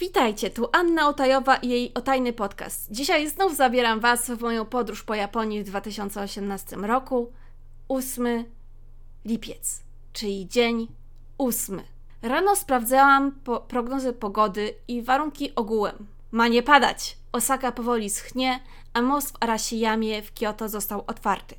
Witajcie, 0.00 0.50
tu 0.50 0.68
Anna 0.72 1.08
Otajowa 1.08 1.56
i 1.56 1.68
jej 1.68 1.94
otajny 1.94 2.32
podcast. 2.32 2.92
Dzisiaj 2.92 3.28
znów 3.30 3.56
zabieram 3.56 4.00
Was 4.00 4.30
w 4.30 4.40
moją 4.40 4.64
podróż 4.64 5.02
po 5.02 5.14
Japonii 5.14 5.64
w 5.64 5.66
2018 5.66 6.76
roku. 6.76 7.32
8 7.88 8.44
lipiec, 9.24 9.82
czyli 10.12 10.48
dzień 10.48 10.88
8. 11.38 11.82
Rano 12.22 12.56
sprawdzałam 12.56 13.32
po 13.32 13.60
prognozy 13.60 14.12
pogody 14.12 14.74
i 14.88 15.02
warunki 15.02 15.54
ogółem. 15.54 16.06
Ma 16.32 16.48
nie 16.48 16.62
padać. 16.62 17.16
Osaka 17.32 17.72
powoli 17.72 18.10
schnie, 18.10 18.60
a 18.92 19.02
most 19.02 19.32
w 19.32 19.36
Arashiyamie 19.40 20.22
w 20.22 20.32
Kyoto 20.32 20.68
został 20.68 21.04
otwarty. 21.06 21.54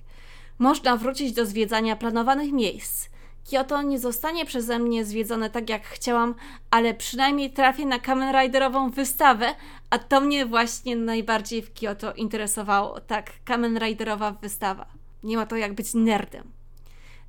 Można 0.59 0.97
wrócić 0.97 1.33
do 1.33 1.45
zwiedzania 1.45 1.95
planowanych 1.95 2.51
miejsc– 2.51 3.07
Kyoto 3.49 3.81
nie 3.81 3.99
zostanie 3.99 4.45
przeze 4.45 4.79
mnie 4.79 5.05
zwiedzone 5.05 5.49
tak 5.49 5.69
jak 5.69 5.83
chciałam, 5.83 6.35
ale 6.71 6.93
przynajmniej 6.93 7.51
trafię 7.51 7.85
na 7.85 7.99
Kamen 7.99 8.35
Riderową 8.35 8.89
wystawę, 8.89 9.55
a 9.89 9.99
to 9.99 10.21
mnie 10.21 10.45
właśnie 10.45 10.95
najbardziej 10.95 11.61
w 11.61 11.73
Kyoto 11.73 12.13
interesowało. 12.13 12.99
Tak, 13.01 13.31
Kamen 13.45 13.77
Riderowa 13.77 14.31
wystawa. 14.31 14.85
Nie 15.23 15.37
ma 15.37 15.45
to 15.45 15.55
jak 15.55 15.73
być 15.73 15.93
nerdem. 15.93 16.43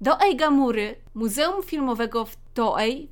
Do 0.00 0.20
Eigamury, 0.20 0.96
Muzeum 1.14 1.62
Filmowego 1.62 2.24
w 2.24 2.36
Toei 2.54 3.08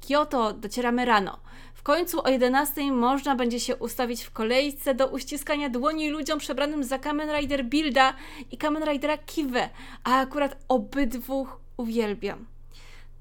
w 0.00 0.06
Kyoto 0.06 0.52
docieramy 0.52 1.04
rano. 1.04 1.38
W 1.74 1.82
końcu 1.82 2.24
o 2.24 2.28
11 2.28 2.92
można 2.92 3.36
będzie 3.36 3.60
się 3.60 3.76
ustawić 3.76 4.22
w 4.22 4.30
kolejce 4.30 4.94
do 4.94 5.06
uściskania 5.06 5.68
dłoni 5.68 6.10
ludziom 6.10 6.38
przebranym 6.38 6.84
za 6.84 6.98
Kamen 6.98 7.30
Rider 7.30 7.64
Builda 7.64 8.14
i 8.50 8.56
Kamen 8.58 8.84
Ridera 8.84 9.18
Kiwe, 9.18 9.68
a 10.04 10.20
akurat 10.20 10.56
obydwu 10.68 11.46
uwielbiam. 11.80 12.46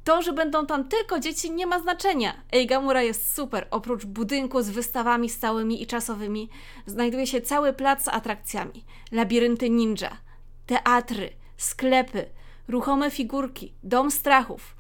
To, 0.04 0.22
że 0.22 0.34
będą 0.34 0.66
tam 0.66 0.88
tylko 0.88 1.20
dzieci, 1.20 1.52
nie 1.52 1.68
ma 1.68 1.80
znaczenia. 1.80 2.34
Eigamura 2.52 3.04
jest 3.04 3.36
super. 3.36 3.68
Oprócz 3.72 4.06
budynku 4.06 4.62
z 4.62 4.70
wystawami 4.70 5.30
stałymi 5.30 5.84
i 5.84 5.88
czasowymi, 5.88 6.50
znajduje 6.86 7.28
się 7.28 7.42
cały 7.42 7.74
plac 7.74 8.04
z 8.04 8.08
atrakcjami: 8.08 8.86
labirynty 9.12 9.70
ninja, 9.70 10.18
teatry, 10.66 11.30
sklepy, 11.58 12.26
ruchome 12.68 13.12
figurki, 13.12 13.74
dom 13.84 14.12
strachów. 14.12 14.76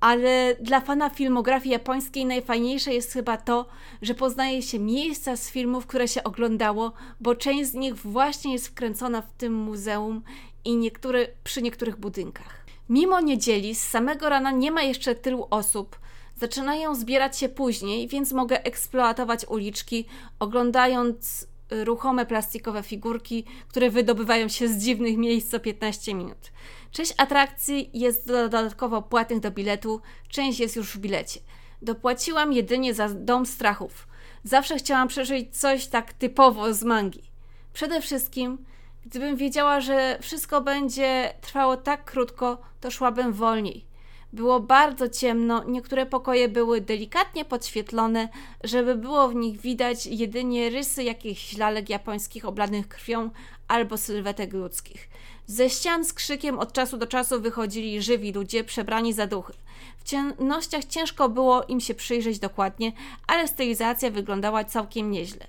Ale 0.00 0.56
dla 0.60 0.80
fana 0.80 1.10
filmografii 1.10 1.72
japońskiej 1.72 2.26
najfajniejsze 2.26 2.94
jest 2.94 3.12
chyba 3.12 3.36
to, 3.36 3.66
że 4.02 4.14
poznaje 4.14 4.62
się 4.62 4.78
miejsca 4.78 5.36
z 5.36 5.50
filmów, 5.50 5.86
które 5.86 6.08
się 6.08 6.24
oglądało, 6.24 6.92
bo 7.20 7.34
część 7.34 7.70
z 7.70 7.74
nich 7.74 7.96
właśnie 7.96 8.52
jest 8.52 8.68
wkręcona 8.68 9.22
w 9.22 9.32
tym 9.32 9.54
muzeum 9.54 10.22
i 10.64 10.76
niektóre, 10.76 11.26
przy 11.44 11.62
niektórych 11.62 11.96
budynkach. 11.96 12.67
Mimo 12.88 13.20
niedzieli 13.20 13.74
z 13.74 13.88
samego 13.88 14.28
rana 14.28 14.50
nie 14.50 14.70
ma 14.70 14.82
jeszcze 14.82 15.14
tylu 15.14 15.46
osób. 15.50 15.98
Zaczynają 16.36 16.94
zbierać 16.94 17.38
się 17.38 17.48
później, 17.48 18.08
więc 18.08 18.32
mogę 18.32 18.64
eksploatować 18.64 19.44
uliczki, 19.44 20.04
oglądając 20.38 21.46
ruchome 21.70 22.26
plastikowe 22.26 22.82
figurki, 22.82 23.44
które 23.68 23.90
wydobywają 23.90 24.48
się 24.48 24.68
z 24.68 24.78
dziwnych 24.78 25.16
miejsc 25.16 25.50
co 25.50 25.60
15 25.60 26.14
minut. 26.14 26.52
Część 26.90 27.14
atrakcji 27.16 27.90
jest 27.94 28.26
dodatkowo 28.26 29.02
płatnych 29.02 29.40
do 29.40 29.50
biletu, 29.50 30.00
część 30.28 30.60
jest 30.60 30.76
już 30.76 30.96
w 30.96 30.98
bilecie. 30.98 31.40
Dopłaciłam 31.82 32.52
jedynie 32.52 32.94
za 32.94 33.08
Dom 33.08 33.46
Strachów. 33.46 34.08
Zawsze 34.44 34.76
chciałam 34.76 35.08
przeżyć 35.08 35.56
coś 35.56 35.86
tak 35.86 36.12
typowo 36.12 36.74
z 36.74 36.82
mangi. 36.82 37.22
Przede 37.72 38.00
wszystkim 38.00 38.58
Gdybym 39.08 39.36
wiedziała, 39.36 39.80
że 39.80 40.18
wszystko 40.22 40.60
będzie 40.60 41.34
trwało 41.40 41.76
tak 41.76 42.04
krótko, 42.04 42.58
to 42.80 42.90
szłabym 42.90 43.32
wolniej. 43.32 43.84
Było 44.32 44.60
bardzo 44.60 45.08
ciemno, 45.08 45.64
niektóre 45.64 46.06
pokoje 46.06 46.48
były 46.48 46.80
delikatnie 46.80 47.44
podświetlone, 47.44 48.28
żeby 48.64 48.94
było 48.94 49.28
w 49.28 49.34
nich 49.34 49.60
widać 49.60 50.06
jedynie 50.06 50.70
rysy 50.70 51.04
jakichś 51.04 51.56
lalek 51.56 51.88
japońskich 51.88 52.44
oblanych 52.44 52.88
krwią 52.88 53.30
albo 53.68 53.96
sylwetek 53.96 54.52
ludzkich. 54.52 55.08
Ze 55.46 55.70
ścian 55.70 56.04
z 56.04 56.12
krzykiem 56.12 56.58
od 56.58 56.72
czasu 56.72 56.96
do 56.96 57.06
czasu 57.06 57.40
wychodzili 57.40 58.02
żywi 58.02 58.32
ludzie 58.32 58.64
przebrani 58.64 59.12
za 59.12 59.26
duchy. 59.26 59.52
W 59.98 60.04
ciemnościach 60.04 60.84
ciężko 60.84 61.28
było 61.28 61.62
im 61.62 61.80
się 61.80 61.94
przyjrzeć 61.94 62.38
dokładnie, 62.38 62.92
ale 63.26 63.48
stylizacja 63.48 64.10
wyglądała 64.10 64.64
całkiem 64.64 65.10
nieźle. 65.10 65.46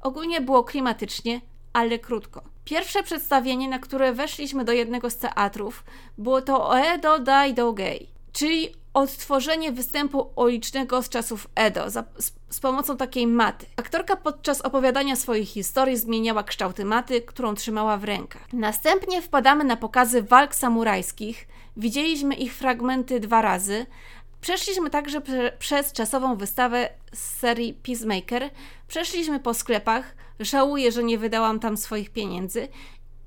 Ogólnie 0.00 0.40
było 0.40 0.64
klimatycznie, 0.64 1.40
ale 1.72 1.98
krótko. 1.98 2.42
Pierwsze 2.64 3.02
przedstawienie, 3.02 3.68
na 3.68 3.78
które 3.78 4.12
weszliśmy 4.12 4.64
do 4.64 4.72
jednego 4.72 5.10
z 5.10 5.16
teatrów, 5.16 5.84
było 6.18 6.42
to 6.42 6.68
Oedo 6.68 7.18
Daido 7.18 7.72
Gei, 7.72 8.08
czyli 8.32 8.72
odtworzenie 8.94 9.72
występu 9.72 10.30
ulicznego 10.36 11.02
z 11.02 11.08
czasów 11.08 11.48
Edo 11.54 11.90
za, 11.90 12.04
z, 12.18 12.32
z, 12.50 12.60
pomocą 12.60 12.96
takiej 12.96 13.26
maty. 13.26 13.66
Aktorka 13.76 14.16
podczas 14.16 14.60
opowiadania 14.60 15.16
swoich 15.16 15.48
historii 15.48 15.96
zmieniała 15.96 16.42
kształty 16.42 16.84
maty, 16.84 17.20
którą 17.20 17.54
trzymała 17.54 17.96
w 17.96 18.04
rękach. 18.04 18.52
Następnie 18.52 19.22
wpadamy 19.22 19.64
na 19.64 19.76
pokazy 19.76 20.22
walk 20.22 20.54
samurajskich. 20.54 21.48
Widzieliśmy 21.76 22.34
ich 22.34 22.54
fragmenty 22.54 23.20
dwa 23.20 23.42
razy. 23.42 23.86
Przeszliśmy 24.40 24.90
także 24.90 25.20
prze, 25.20 25.52
przez 25.58 25.92
czasową 25.92 26.36
wystawę 26.36 26.88
z 27.12 27.18
serii 27.18 27.74
Peacemaker. 27.74 28.50
Przeszliśmy 28.88 29.40
po 29.40 29.54
sklepach, 29.54 30.14
Żałuję, 30.40 30.92
że 30.92 31.04
nie 31.04 31.18
wydałam 31.18 31.60
tam 31.60 31.76
swoich 31.76 32.10
pieniędzy. 32.10 32.68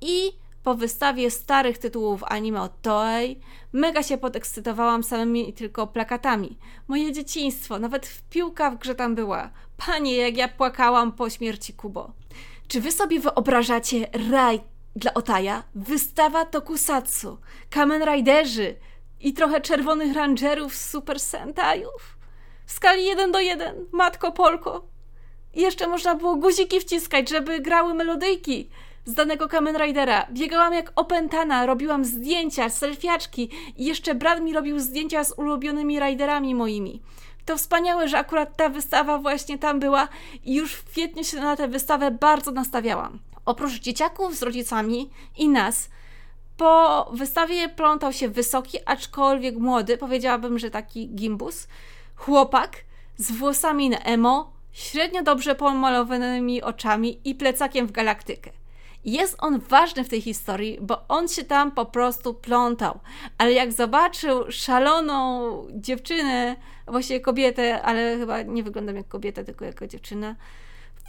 I 0.01 0.31
po 0.63 0.75
wystawie 0.75 1.31
starych 1.31 1.77
tytułów 1.77 2.23
anime 2.23 2.61
od 2.61 2.81
Toei 2.81 3.39
mega 3.73 4.03
się 4.03 4.17
podekscytowałam 4.17 5.03
samymi 5.03 5.53
tylko 5.53 5.87
plakatami. 5.87 6.57
Moje 6.87 7.11
dzieciństwo, 7.11 7.79
nawet 7.79 8.07
w 8.07 8.21
piłka 8.21 8.71
w 8.71 8.77
grze 8.77 8.95
tam 8.95 9.15
była. 9.15 9.49
Panie, 9.77 10.15
jak 10.15 10.37
ja 10.37 10.47
płakałam 10.47 11.11
po 11.11 11.29
śmierci 11.29 11.73
Kubo. 11.73 12.11
Czy 12.67 12.81
wy 12.81 12.91
sobie 12.91 13.19
wyobrażacie 13.19 14.07
raj 14.31 14.61
dla 14.95 15.13
Otaja? 15.13 15.63
Wystawa 15.75 16.45
Tokusatsu, 16.45 17.37
Kamen 17.69 18.03
Riderzy 18.03 18.75
i 19.21 19.33
trochę 19.33 19.61
czerwonych 19.61 20.15
rangerów 20.15 20.75
z 20.75 20.89
Super 20.89 21.19
Sentajów? 21.19 22.17
W 22.65 22.71
skali 22.71 23.05
1 23.05 23.31
do 23.31 23.39
1, 23.39 23.85
Matko 23.91 24.31
Polko, 24.31 24.91
i 25.53 25.61
jeszcze 25.61 25.87
można 25.87 26.15
było 26.15 26.35
guziki 26.35 26.79
wciskać, 26.79 27.29
żeby 27.29 27.59
grały 27.59 27.93
melodyjki 27.93 28.69
z 29.05 29.13
danego 29.13 29.47
Kamen 29.47 29.77
Ridera. 29.77 30.27
Biegałam 30.31 30.73
jak 30.73 30.91
opętana, 30.95 31.65
robiłam 31.65 32.05
zdjęcia, 32.05 32.69
selfiaczki 32.69 33.49
i 33.77 33.85
jeszcze 33.85 34.15
brat 34.15 34.41
mi 34.41 34.53
robił 34.53 34.79
zdjęcia 34.79 35.23
z 35.23 35.33
ulubionymi 35.37 35.99
riderami 35.99 36.55
moimi. 36.55 37.01
To 37.45 37.57
wspaniałe, 37.57 38.07
że 38.07 38.17
akurat 38.17 38.57
ta 38.57 38.69
wystawa 38.69 39.17
właśnie 39.17 39.57
tam 39.57 39.79
była 39.79 40.07
i 40.43 40.55
już 40.55 40.73
w 40.73 40.83
kwietniu 40.83 41.23
się 41.23 41.37
na 41.37 41.55
tę 41.55 41.67
wystawę 41.67 42.11
bardzo 42.11 42.51
nastawiałam. 42.51 43.19
Oprócz 43.45 43.79
dzieciaków 43.79 44.35
z 44.35 44.43
rodzicami 44.43 45.09
i 45.37 45.49
nas, 45.49 45.89
po 46.57 47.05
wystawie 47.13 47.69
plątał 47.69 48.13
się 48.13 48.29
wysoki, 48.29 48.77
aczkolwiek 48.85 49.55
młody, 49.55 49.97
powiedziałabym, 49.97 50.59
że 50.59 50.71
taki 50.71 51.09
gimbus, 51.09 51.67
chłopak 52.15 52.77
z 53.17 53.31
włosami 53.31 53.89
na 53.89 53.97
emo, 53.97 54.51
średnio 54.71 55.23
dobrze 55.23 55.55
pomalowanymi 55.55 56.61
oczami 56.61 57.19
i 57.25 57.35
plecakiem 57.35 57.87
w 57.87 57.91
galaktykę. 57.91 58.51
Jest 59.05 59.35
on 59.39 59.59
ważny 59.59 60.03
w 60.03 60.09
tej 60.09 60.21
historii, 60.21 60.77
bo 60.81 61.07
on 61.07 61.27
się 61.27 61.43
tam 61.43 61.71
po 61.71 61.85
prostu 61.85 62.33
plątał. 62.33 62.99
Ale 63.37 63.53
jak 63.53 63.71
zobaczył 63.71 64.51
szaloną 64.51 65.51
dziewczynę, 65.71 66.55
właściwie 66.87 67.19
kobietę, 67.19 67.81
ale 67.81 68.17
chyba 68.17 68.41
nie 68.41 68.63
wyglądam 68.63 68.95
jak 68.95 69.07
kobieta, 69.07 69.43
tylko 69.43 69.65
jako 69.65 69.87
dziewczyna, 69.87 70.35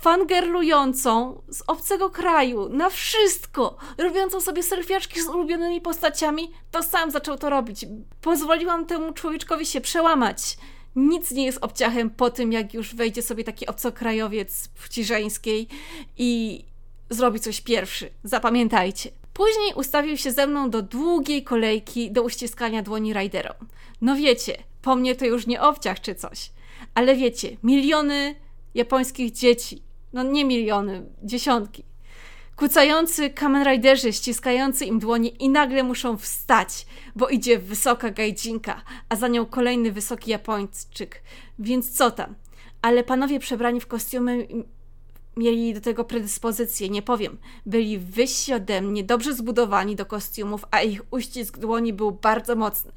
fangerlującą 0.03 1.43
z 1.49 1.63
obcego 1.67 2.11
kraju 2.11 2.69
na 2.69 2.91
wszystko, 2.91 3.77
robiącą 3.99 4.41
sobie 4.41 4.63
selfiaczki 4.63 5.23
z 5.23 5.29
ulubionymi 5.29 5.81
postaciami, 5.81 6.51
to 6.71 6.83
sam 6.83 7.11
zaczął 7.11 7.39
to 7.39 7.51
robić. 7.51 7.87
Pozwoliłam 8.21 8.87
temu 8.87 9.13
człowieczkowi 9.13 9.67
się 9.67 9.81
przełamać 9.81 10.57
nic 10.97 11.31
nie 11.31 11.45
jest 11.45 11.59
obciachem 11.61 12.11
po 12.11 12.31
tym, 12.31 12.53
jak 12.53 12.75
już 12.75 12.95
wejdzie 12.95 13.23
sobie 13.23 13.45
taki 13.45 13.67
obcokrajowiec 13.67 14.69
płci 14.69 15.05
żeńskiej 15.05 15.69
i 16.19 16.65
zrobi 17.11 17.41
coś 17.41 17.61
pierwszy. 17.61 18.11
Zapamiętajcie. 18.25 19.11
Później 19.33 19.75
ustawił 19.75 20.17
się 20.17 20.33
ze 20.33 20.47
mną 20.47 20.71
do 20.71 20.83
długiej 20.83 21.45
kolejki 21.45 22.11
do 22.11 22.23
uściskania 22.23 22.83
dłoni 22.83 23.13
Riderom. 23.13 23.57
No 24.01 24.17
wiecie, 24.17 24.57
po 24.83 24.97
mnie 24.97 25.15
to 25.15 25.25
już 25.25 25.47
nie 25.47 25.63
obciach 25.63 26.01
czy 26.01 26.15
coś. 26.15 26.51
Ale 26.95 27.17
wiecie, 27.17 27.57
miliony 27.63 28.35
japońskich 28.75 29.33
dzieci, 29.33 29.83
no 30.13 30.23
nie 30.23 30.45
miliony, 30.45 31.07
dziesiątki, 31.23 31.85
kucający 32.57 33.31
Kamen 33.31 33.65
Riderzy, 33.65 34.13
ściskający 34.13 34.85
im 34.85 34.99
dłonie 34.99 35.29
i 35.29 35.49
nagle 35.49 35.83
muszą 35.83 36.17
wstać, 36.17 36.87
bo 37.17 37.29
idzie 37.29 37.59
wysoka 37.59 38.11
gajdzinka, 38.11 38.83
a 39.09 39.17
za 39.17 39.29
nią 39.29 39.47
kolejny 39.47 39.93
wysoki 39.93 40.31
Japończyk. 40.31 41.23
Więc 41.59 41.91
co 41.91 42.11
tam? 42.11 42.35
Ale 42.83 43.05
panowie 43.05 43.39
przebrani 43.39 43.81
w 43.81 43.87
kostiumy 43.87 44.47
mieli 45.37 45.75
do 45.75 45.81
tego 45.81 46.05
predyspozycję, 46.05 46.89
nie 46.89 47.03
powiem. 47.03 47.39
Byli 47.67 47.99
wyżsi 47.99 48.55
ode 48.55 48.81
mnie, 48.81 49.05
dobrze 49.05 49.35
zbudowani 49.35 49.97
do 49.97 50.07
kostiumów, 50.07 50.65
a 50.71 50.81
ich 50.81 51.03
uścisk 51.11 51.59
dłoni 51.59 51.93
był 51.93 52.13
bardzo 52.13 52.57
mocny. 52.57 52.93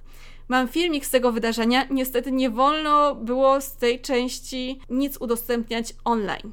Mam 0.48 0.68
filmik 0.68 1.06
z 1.06 1.10
tego 1.10 1.32
wydarzenia. 1.32 1.88
Niestety 1.92 2.32
nie 2.32 2.50
wolno 2.50 3.16
było 3.16 3.62
z 3.62 3.76
tej 3.76 4.02
części 4.02 4.80
nic 4.90 5.18
udostępniać 5.18 5.96
online. 6.04 6.52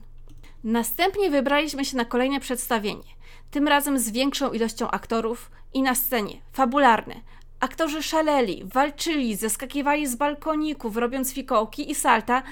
Następnie 0.64 1.30
wybraliśmy 1.30 1.84
się 1.84 1.96
na 1.96 2.04
kolejne 2.04 2.40
przedstawienie. 2.40 3.12
Tym 3.50 3.68
razem 3.68 3.98
z 3.98 4.10
większą 4.10 4.52
ilością 4.52 4.90
aktorów 4.90 5.50
i 5.74 5.82
na 5.82 5.94
scenie, 5.94 6.36
fabularne. 6.52 7.14
Aktorzy 7.60 8.02
szaleli, 8.02 8.64
walczyli, 8.64 9.36
zeskakiwali 9.36 10.06
z 10.06 10.16
balkoników, 10.16 10.96
robiąc 10.96 11.32
fikołki 11.32 11.90
i 11.90 11.94
salta. 11.94 12.42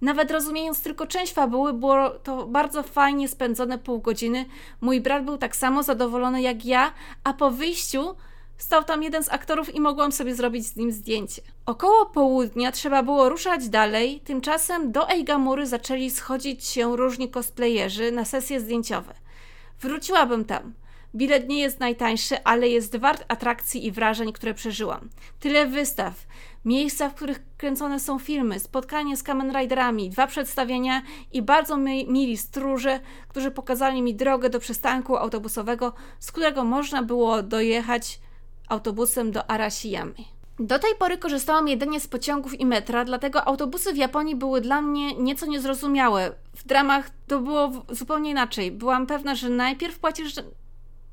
Nawet 0.00 0.30
rozumiejąc 0.30 0.82
tylko 0.82 1.06
część 1.06 1.32
fabuły, 1.32 1.72
było 1.72 2.10
to 2.10 2.46
bardzo 2.46 2.82
fajnie 2.82 3.28
spędzone 3.28 3.78
pół 3.78 4.00
godziny. 4.00 4.46
Mój 4.80 5.00
brat 5.00 5.24
był 5.24 5.38
tak 5.38 5.56
samo 5.56 5.82
zadowolony 5.82 6.42
jak 6.42 6.64
ja, 6.64 6.92
a 7.24 7.32
po 7.32 7.50
wyjściu 7.50 8.14
Stał 8.58 8.84
tam 8.84 9.02
jeden 9.02 9.24
z 9.24 9.28
aktorów 9.28 9.74
i 9.74 9.80
mogłam 9.80 10.12
sobie 10.12 10.34
zrobić 10.34 10.66
z 10.66 10.76
nim 10.76 10.92
zdjęcie. 10.92 11.42
Około 11.66 12.06
południa 12.06 12.72
trzeba 12.72 13.02
było 13.02 13.28
ruszać 13.28 13.68
dalej, 13.68 14.20
tymczasem 14.20 14.92
do 14.92 15.10
Eigamury 15.10 15.66
zaczęli 15.66 16.10
schodzić 16.10 16.64
się 16.64 16.96
różni 16.96 17.30
cosplayerzy 17.30 18.12
na 18.12 18.24
sesje 18.24 18.60
zdjęciowe. 18.60 19.14
Wróciłabym 19.80 20.44
tam. 20.44 20.74
Bilet 21.14 21.48
nie 21.48 21.58
jest 21.60 21.80
najtańszy, 21.80 22.44
ale 22.44 22.68
jest 22.68 22.96
wart 22.96 23.24
atrakcji 23.28 23.86
i 23.86 23.92
wrażeń, 23.92 24.32
które 24.32 24.54
przeżyłam. 24.54 25.08
Tyle 25.40 25.66
wystaw, 25.66 26.26
miejsca, 26.64 27.08
w 27.08 27.14
których 27.14 27.40
kręcone 27.56 28.00
są 28.00 28.18
filmy, 28.18 28.60
spotkanie 28.60 29.16
z 29.16 29.22
Kamen 29.22 29.52
Riderami, 29.52 30.10
dwa 30.10 30.26
przedstawienia 30.26 31.02
i 31.32 31.42
bardzo 31.42 31.76
mili 31.76 32.36
stróże, 32.36 33.00
którzy 33.28 33.50
pokazali 33.50 34.02
mi 34.02 34.14
drogę 34.14 34.50
do 34.50 34.60
przystanku 34.60 35.16
autobusowego, 35.16 35.92
z 36.18 36.32
którego 36.32 36.64
można 36.64 37.02
było 37.02 37.42
dojechać 37.42 38.20
autobusem 38.68 39.32
do 39.32 39.50
Arashiyamy. 39.50 40.14
Do 40.58 40.78
tej 40.78 40.94
pory 40.94 41.18
korzystałam 41.18 41.68
jedynie 41.68 42.00
z 42.00 42.08
pociągów 42.08 42.60
i 42.60 42.66
metra, 42.66 43.04
dlatego 43.04 43.44
autobusy 43.44 43.92
w 43.92 43.96
Japonii 43.96 44.36
były 44.36 44.60
dla 44.60 44.80
mnie 44.80 45.14
nieco 45.14 45.46
niezrozumiałe. 45.46 46.32
W 46.56 46.66
dramach 46.66 47.10
to 47.26 47.40
było 47.40 47.70
zupełnie 47.88 48.30
inaczej. 48.30 48.72
Byłam 48.72 49.06
pewna, 49.06 49.34
że 49.34 49.48
najpierw 49.48 49.98
płacisz 49.98 50.34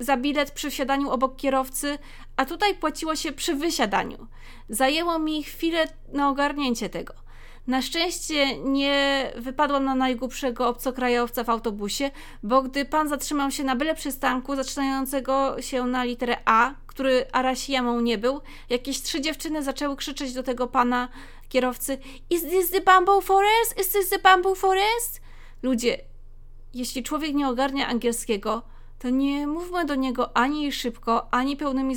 za 0.00 0.16
bilet 0.16 0.50
przy 0.50 0.70
wsiadaniu 0.70 1.10
obok 1.10 1.36
kierowcy, 1.36 1.98
a 2.36 2.44
tutaj 2.44 2.74
płaciło 2.74 3.16
się 3.16 3.32
przy 3.32 3.54
wysiadaniu. 3.54 4.26
Zajęło 4.68 5.18
mi 5.18 5.42
chwilę 5.42 5.86
na 6.12 6.28
ogarnięcie 6.28 6.88
tego. 6.88 7.25
Na 7.66 7.82
szczęście 7.82 8.58
nie 8.58 9.32
wypadłam 9.36 9.84
na 9.84 9.94
najgłupszego 9.94 10.68
obcokrajowca 10.68 11.44
w 11.44 11.50
autobusie, 11.50 12.10
bo 12.42 12.62
gdy 12.62 12.84
pan 12.84 13.08
zatrzymał 13.08 13.50
się 13.50 13.64
na 13.64 13.76
byle 13.76 13.94
przystanku 13.94 14.56
zaczynającego 14.56 15.62
się 15.62 15.86
na 15.86 16.04
literę 16.04 16.36
A, 16.44 16.74
który 16.86 17.26
Arasiyamą 17.32 18.00
nie 18.00 18.18
był, 18.18 18.40
jakieś 18.70 19.02
trzy 19.02 19.20
dziewczyny 19.20 19.62
zaczęły 19.62 19.96
krzyczeć 19.96 20.32
do 20.32 20.42
tego 20.42 20.66
pana 20.66 21.08
kierowcy 21.48 21.98
Is 22.30 22.42
this 22.42 22.70
the 22.70 22.80
bamboo 22.80 23.20
forest? 23.20 23.80
Is 23.80 23.88
this 23.88 24.08
the 24.08 24.18
bamboo 24.18 24.54
forest? 24.54 25.20
Ludzie, 25.62 25.98
jeśli 26.74 27.02
człowiek 27.02 27.34
nie 27.34 27.48
ogarnia 27.48 27.88
angielskiego, 27.88 28.62
to 28.98 29.10
nie 29.10 29.46
mówmy 29.46 29.84
do 29.84 29.94
niego 29.94 30.36
ani 30.36 30.72
szybko, 30.72 31.34
ani 31.34 31.56
pełnymi 31.56 31.96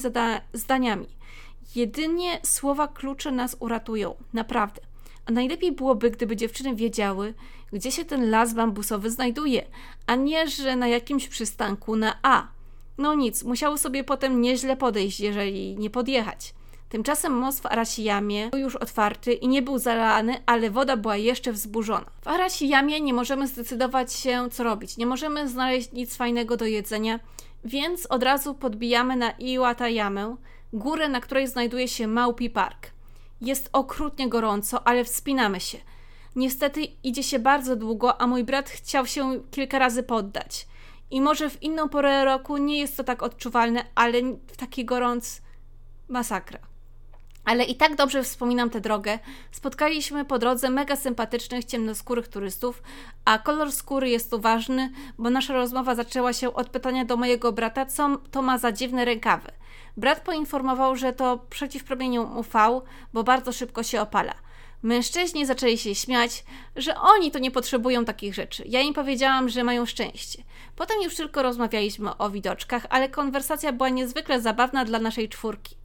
zdaniami. 0.53 1.07
Jedynie 1.75 2.39
słowa 2.43 2.87
klucze 2.87 3.31
nas 3.31 3.55
uratują, 3.59 4.15
naprawdę. 4.33 4.88
Najlepiej 5.31 5.71
byłoby, 5.71 6.11
gdyby 6.11 6.35
dziewczyny 6.35 6.75
wiedziały, 6.75 7.33
gdzie 7.73 7.91
się 7.91 8.05
ten 8.05 8.29
las 8.29 8.53
bambusowy 8.53 9.11
znajduje, 9.11 9.65
a 10.07 10.15
nie, 10.15 10.47
że 10.47 10.75
na 10.75 10.87
jakimś 10.87 11.27
przystanku 11.27 11.95
na 11.95 12.15
A. 12.21 12.47
No 12.97 13.13
nic, 13.13 13.43
musiały 13.43 13.77
sobie 13.77 14.03
potem 14.03 14.41
nieźle 14.41 14.77
podejść, 14.77 15.19
jeżeli 15.19 15.77
nie 15.77 15.89
podjechać. 15.89 16.53
Tymczasem 16.89 17.33
most 17.33 17.63
w 17.63 17.65
Arasiyamie 17.65 18.49
był 18.49 18.59
już 18.59 18.75
otwarty 18.75 19.33
i 19.33 19.47
nie 19.47 19.61
był 19.61 19.77
zalany, 19.77 20.43
ale 20.45 20.69
woda 20.69 20.97
była 20.97 21.17
jeszcze 21.17 21.51
wzburzona. 21.51 22.05
W 22.21 22.27
Arasiyamie 22.27 23.01
nie 23.01 23.13
możemy 23.13 23.47
zdecydować 23.47 24.13
się, 24.13 24.47
co 24.51 24.63
robić. 24.63 24.97
Nie 24.97 25.05
możemy 25.05 25.49
znaleźć 25.49 25.91
nic 25.91 26.15
fajnego 26.15 26.57
do 26.57 26.65
jedzenia, 26.65 27.19
więc 27.65 28.05
od 28.05 28.23
razu 28.23 28.55
podbijamy 28.55 29.15
na 29.15 29.31
Iwatayamę, 29.31 30.35
górę, 30.73 31.09
na 31.09 31.21
której 31.21 31.47
znajduje 31.47 31.87
się 31.87 32.07
Maupi 32.07 32.49
Park. 32.49 32.98
Jest 33.41 33.69
okrutnie 33.73 34.29
gorąco, 34.29 34.87
ale 34.87 35.03
wspinamy 35.03 35.59
się. 35.59 35.77
Niestety 36.35 36.81
idzie 37.03 37.23
się 37.23 37.39
bardzo 37.39 37.75
długo, 37.75 38.21
a 38.21 38.27
mój 38.27 38.43
brat 38.43 38.69
chciał 38.69 39.05
się 39.05 39.41
kilka 39.51 39.79
razy 39.79 40.03
poddać. 40.03 40.67
I 41.11 41.21
może 41.21 41.49
w 41.49 41.63
inną 41.63 41.89
porę 41.89 42.25
roku 42.25 42.57
nie 42.57 42.79
jest 42.79 42.97
to 42.97 43.03
tak 43.03 43.23
odczuwalne, 43.23 43.85
ale 43.95 44.21
w 44.47 44.57
taki 44.57 44.85
gorąc 44.85 45.41
masakra. 46.07 46.59
Ale 47.45 47.63
i 47.63 47.75
tak 47.75 47.95
dobrze 47.95 48.23
wspominam 48.23 48.69
tę 48.69 48.81
drogę. 48.81 49.19
Spotkaliśmy 49.51 50.25
po 50.25 50.39
drodze 50.39 50.69
mega 50.69 50.95
sympatycznych, 50.95 51.65
ciemnoskórych 51.65 52.27
turystów, 52.27 52.83
a 53.25 53.39
kolor 53.39 53.71
skóry 53.71 54.09
jest 54.09 54.31
tu 54.31 54.39
ważny, 54.39 54.91
bo 55.17 55.29
nasza 55.29 55.53
rozmowa 55.53 55.95
zaczęła 55.95 56.33
się 56.33 56.53
od 56.53 56.69
pytania 56.69 57.05
do 57.05 57.17
mojego 57.17 57.51
brata, 57.51 57.85
co 57.85 58.17
to 58.31 58.41
ma 58.41 58.57
za 58.57 58.71
dziwne 58.71 59.05
rękawy. 59.05 59.51
Brat 59.97 60.21
poinformował, 60.21 60.95
że 60.95 61.13
to 61.13 61.39
przeciw 61.49 61.83
promieniom 61.83 62.37
UV, 62.37 62.81
bo 63.13 63.23
bardzo 63.23 63.51
szybko 63.51 63.83
się 63.83 64.01
opala. 64.01 64.33
Mężczyźni 64.83 65.45
zaczęli 65.45 65.77
się 65.77 65.95
śmiać, 65.95 66.43
że 66.75 66.95
oni 66.95 67.31
to 67.31 67.39
nie 67.39 67.51
potrzebują 67.51 68.05
takich 68.05 68.33
rzeczy. 68.33 68.63
Ja 68.67 68.81
im 68.81 68.93
powiedziałam, 68.93 69.49
że 69.49 69.63
mają 69.63 69.85
szczęście. 69.85 70.43
Potem 70.75 71.01
już 71.01 71.15
tylko 71.15 71.43
rozmawialiśmy 71.43 72.17
o 72.17 72.29
widoczkach, 72.29 72.85
ale 72.89 73.09
konwersacja 73.09 73.73
była 73.73 73.89
niezwykle 73.89 74.41
zabawna 74.41 74.85
dla 74.85 74.99
naszej 74.99 75.29
czwórki. 75.29 75.75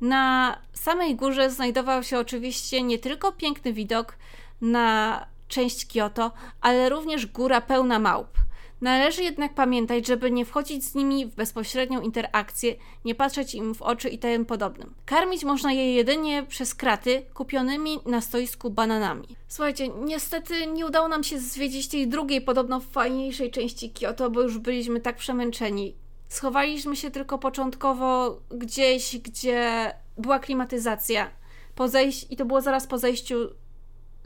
Na 0.00 0.56
samej 0.72 1.16
górze 1.16 1.50
znajdował 1.50 2.02
się 2.02 2.18
oczywiście 2.18 2.82
nie 2.82 2.98
tylko 2.98 3.32
piękny 3.32 3.72
widok 3.72 4.16
na 4.60 5.26
część 5.48 5.86
Kyoto, 5.86 6.32
ale 6.60 6.88
również 6.88 7.26
góra 7.26 7.60
pełna 7.60 7.98
małp. 7.98 8.38
Należy 8.80 9.22
jednak 9.22 9.54
pamiętać, 9.54 10.06
żeby 10.06 10.30
nie 10.30 10.44
wchodzić 10.44 10.84
z 10.84 10.94
nimi 10.94 11.26
w 11.26 11.34
bezpośrednią 11.34 12.00
interakcję, 12.00 12.74
nie 13.04 13.14
patrzeć 13.14 13.54
im 13.54 13.74
w 13.74 13.82
oczy 13.82 14.08
i 14.08 14.18
tym 14.18 14.44
podobnym. 14.44 14.94
Karmić 15.04 15.44
można 15.44 15.72
je 15.72 15.94
jedynie 15.94 16.42
przez 16.48 16.74
kraty 16.74 17.22
kupionymi 17.34 17.98
na 18.06 18.20
stoisku 18.20 18.70
bananami. 18.70 19.28
Słuchajcie, 19.48 19.88
niestety 19.88 20.66
nie 20.66 20.86
udało 20.86 21.08
nam 21.08 21.24
się 21.24 21.38
zwiedzić 21.38 21.88
tej 21.88 22.08
drugiej, 22.08 22.40
podobno 22.40 22.80
fajniejszej 22.80 23.50
części 23.50 23.90
Kyoto, 23.90 24.30
bo 24.30 24.40
już 24.42 24.58
byliśmy 24.58 25.00
tak 25.00 25.16
przemęczeni. 25.16 25.94
Schowaliśmy 26.28 26.96
się 26.96 27.10
tylko 27.10 27.38
początkowo 27.38 28.40
gdzieś, 28.50 29.18
gdzie 29.18 29.92
była 30.16 30.38
klimatyzacja. 30.38 31.30
Po 31.74 31.86
I 32.30 32.36
to 32.36 32.44
było 32.44 32.60
zaraz 32.60 32.86
po 32.86 32.98
zejściu 32.98 33.34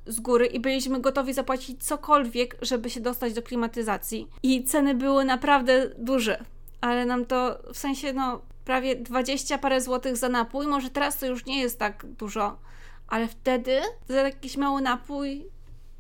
z 0.06 0.20
góry 0.20 0.46
i 0.46 0.60
byliśmy 0.60 1.00
gotowi 1.00 1.32
zapłacić 1.32 1.84
cokolwiek, 1.84 2.56
żeby 2.62 2.90
się 2.90 3.00
dostać 3.00 3.32
do 3.32 3.42
klimatyzacji. 3.42 4.29
I 4.43 4.64
ceny 4.64 4.94
były 4.94 5.24
naprawdę 5.24 5.90
duże, 5.98 6.44
ale 6.81 7.06
nam 7.06 7.24
to 7.24 7.58
w 7.72 7.79
sensie, 7.79 8.12
no, 8.12 8.40
prawie 8.64 8.96
20 8.96 9.58
parę 9.58 9.81
złotych 9.81 10.17
za 10.17 10.29
napój. 10.29 10.67
Może 10.67 10.90
teraz 10.90 11.19
to 11.19 11.26
już 11.26 11.46
nie 11.46 11.60
jest 11.60 11.79
tak 11.79 12.06
dużo, 12.06 12.56
ale 13.08 13.29
wtedy 13.29 13.81
za 14.08 14.14
jakiś 14.20 14.56
mały 14.56 14.82
napój 14.82 15.55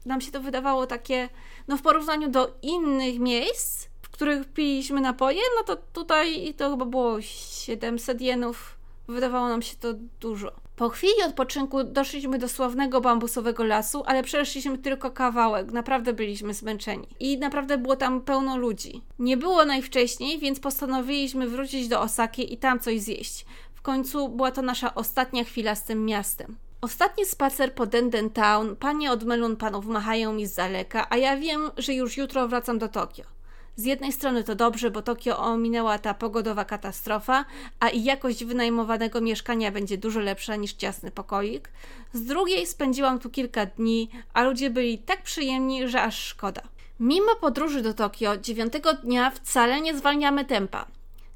nam 0.06 0.20
się 0.20 0.32
to 0.32 0.40
wydawało 0.40 0.86
takie, 0.86 1.28
no, 1.68 1.76
w 1.76 1.82
porównaniu 1.82 2.28
do 2.28 2.56
innych 2.62 3.18
miejsc, 3.18 3.86
w 4.02 4.08
których 4.08 4.52
piliśmy 4.52 5.00
napoje, 5.00 5.40
no 5.56 5.64
to 5.64 5.76
tutaj 5.76 6.54
to 6.54 6.70
chyba 6.70 6.84
było 6.84 7.20
700 7.20 8.20
jenów. 8.20 8.78
Wydawało 9.08 9.48
nam 9.48 9.62
się 9.62 9.76
to 9.76 9.94
dużo. 10.20 10.52
Po 10.76 10.88
chwili 10.88 11.22
odpoczynku 11.26 11.84
doszliśmy 11.84 12.38
do 12.38 12.48
sławnego 12.48 13.00
bambusowego 13.00 13.64
lasu, 13.64 14.02
ale 14.06 14.22
przeszliśmy 14.22 14.78
tylko 14.78 15.10
kawałek. 15.10 15.72
Naprawdę 15.72 16.12
byliśmy 16.12 16.54
zmęczeni. 16.54 17.08
I 17.20 17.38
naprawdę 17.38 17.78
było 17.78 17.96
tam 17.96 18.20
pełno 18.20 18.56
ludzi. 18.56 19.02
Nie 19.18 19.36
było 19.36 19.64
najwcześniej, 19.64 20.38
więc 20.38 20.60
postanowiliśmy 20.60 21.48
wrócić 21.48 21.88
do 21.88 22.00
Osaki 22.00 22.52
i 22.52 22.58
tam 22.58 22.80
coś 22.80 23.00
zjeść. 23.00 23.46
W 23.74 23.82
końcu 23.82 24.28
była 24.28 24.50
to 24.50 24.62
nasza 24.62 24.94
ostatnia 24.94 25.44
chwila 25.44 25.74
z 25.74 25.84
tym 25.84 26.04
miastem. 26.04 26.56
Ostatni 26.80 27.24
spacer 27.24 27.74
po 27.74 27.86
Denden 27.86 28.30
Town. 28.30 28.76
Panie 28.76 29.12
od 29.12 29.24
melon 29.24 29.56
panów 29.56 29.86
machają 29.86 30.32
mi 30.32 30.46
z 30.46 30.54
daleka, 30.54 31.06
a 31.10 31.16
ja 31.16 31.36
wiem, 31.36 31.70
że 31.76 31.94
już 31.94 32.16
jutro 32.16 32.48
wracam 32.48 32.78
do 32.78 32.88
Tokio. 32.88 33.24
Z 33.76 33.84
jednej 33.84 34.12
strony 34.12 34.44
to 34.44 34.54
dobrze, 34.54 34.90
bo 34.90 35.02
Tokio 35.02 35.38
ominęła 35.38 35.98
ta 35.98 36.14
pogodowa 36.14 36.64
katastrofa, 36.64 37.44
a 37.80 37.88
i 37.88 38.04
jakość 38.04 38.44
wynajmowanego 38.44 39.20
mieszkania 39.20 39.70
będzie 39.70 39.98
dużo 39.98 40.20
lepsza 40.20 40.56
niż 40.56 40.72
ciasny 40.72 41.10
pokoik. 41.10 41.68
Z 42.12 42.24
drugiej 42.24 42.66
spędziłam 42.66 43.18
tu 43.18 43.30
kilka 43.30 43.66
dni, 43.66 44.10
a 44.34 44.42
ludzie 44.42 44.70
byli 44.70 44.98
tak 44.98 45.22
przyjemni, 45.22 45.88
że 45.88 46.02
aż 46.02 46.18
szkoda. 46.18 46.62
Mimo 47.00 47.36
podróży 47.40 47.82
do 47.82 47.94
Tokio, 47.94 48.36
dziewiątego 48.36 48.94
dnia 48.94 49.30
wcale 49.30 49.80
nie 49.80 49.96
zwalniamy 49.96 50.44
tempa. 50.44 50.86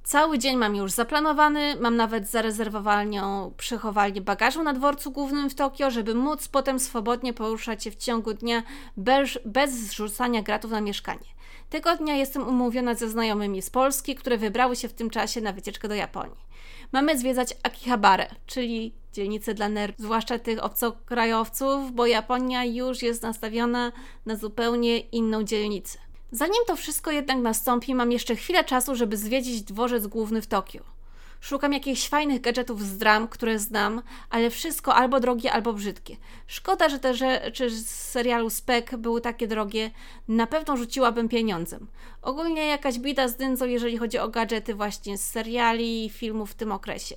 Cały 0.05 0.39
dzień 0.39 0.57
mam 0.57 0.77
już 0.77 0.93
zaplanowany, 0.93 1.77
mam 1.81 1.97
nawet 1.97 2.29
zarezerwowaną 2.29 3.53
przechowalnię 3.57 4.21
bagażu 4.21 4.63
na 4.63 4.73
dworcu 4.73 5.11
głównym 5.11 5.51
w 5.51 5.55
Tokio, 5.55 5.91
żeby 5.91 6.15
móc 6.15 6.49
potem 6.49 6.81
swobodnie 6.81 7.33
poruszać 7.35 7.85
się 7.85 7.91
w 7.91 7.97
ciągu 7.97 8.35
dnia 8.35 8.63
bez, 8.97 9.39
bez 9.45 9.71
zrzucania 9.71 10.43
gratów 10.43 10.71
na 10.71 10.81
mieszkanie. 10.81 11.38
Tego 11.71 11.97
dnia 11.97 12.17
jestem 12.17 12.49
umówiona 12.49 12.95
ze 12.95 13.09
znajomymi 13.09 13.63
z 13.63 13.71
Polski, 13.71 14.15
które 14.15 14.39
wybrały 14.39 14.77
się 14.77 14.89
w 14.89 14.93
tym 14.93 15.11
czasie 15.11 15.41
na 15.41 15.53
wycieczkę 15.53 15.89
do 15.89 15.95
Japonii. 15.95 16.49
mamy 16.93 17.19
zwiedzać 17.19 17.55
Akihabare, 17.63 18.35
czyli 18.47 18.95
dzielnicę 19.13 19.55
dla 19.55 19.69
nerdów, 19.69 20.05
zwłaszcza 20.05 20.39
tych 20.39 20.65
obcokrajowców, 20.65 21.93
bo 21.93 22.07
Japonia 22.07 22.65
już 22.65 23.03
jest 23.03 23.23
nastawiona 23.23 23.93
na 24.27 24.37
zupełnie 24.37 24.99
inną 24.99 25.43
dzielnicę. 25.43 25.99
Zanim 26.33 26.65
to 26.67 26.77
wszystko 26.77 27.11
jednak 27.11 27.39
nastąpi, 27.39 27.95
mam 27.95 28.13
jeszcze 28.13 28.37
chwilę 28.37 28.65
czasu, 28.65 28.95
żeby 28.95 29.17
zwiedzić 29.17 29.63
dworzec 29.63 30.07
główny 30.07 30.43
w 30.43 30.47
Tokio. 30.47 30.98
Szukam 31.41 31.73
jakichś 31.73 32.09
fajnych 32.09 32.41
gadżetów 32.41 32.83
z 32.83 32.99
dram, 32.99 33.29
które 33.29 33.59
znam, 33.59 34.03
ale 34.31 34.51
wszystko 34.51 34.95
albo 34.95 35.21
drogie, 35.21 35.53
albo 35.53 35.73
brzydkie. 35.73 36.17
Szkoda, 36.47 36.89
że 36.89 36.99
te 36.99 37.15
rzeczy 37.15 37.71
z 37.71 37.89
serialu 37.89 38.51
Spek 38.51 38.97
były 38.97 39.21
takie 39.21 39.49
drogie. 39.49 39.91
Na 40.29 40.47
pewno 40.47 40.77
rzuciłabym 40.77 41.29
pieniądzem. 41.29 41.87
Ogólnie 42.23 42.67
jakaś 42.67 42.99
bida 42.99 43.29
z 43.29 43.37
dędzą, 43.37 43.67
jeżeli 43.67 43.99
chodzi 43.99 44.19
o 44.19 44.29
gadżety 44.29 44.75
właśnie 44.75 45.19
z 45.19 45.31
seriali 45.31 46.05
i 46.05 46.11
filmów 46.11 46.51
w 46.51 46.55
tym 46.55 46.73
okresie. 46.73 47.15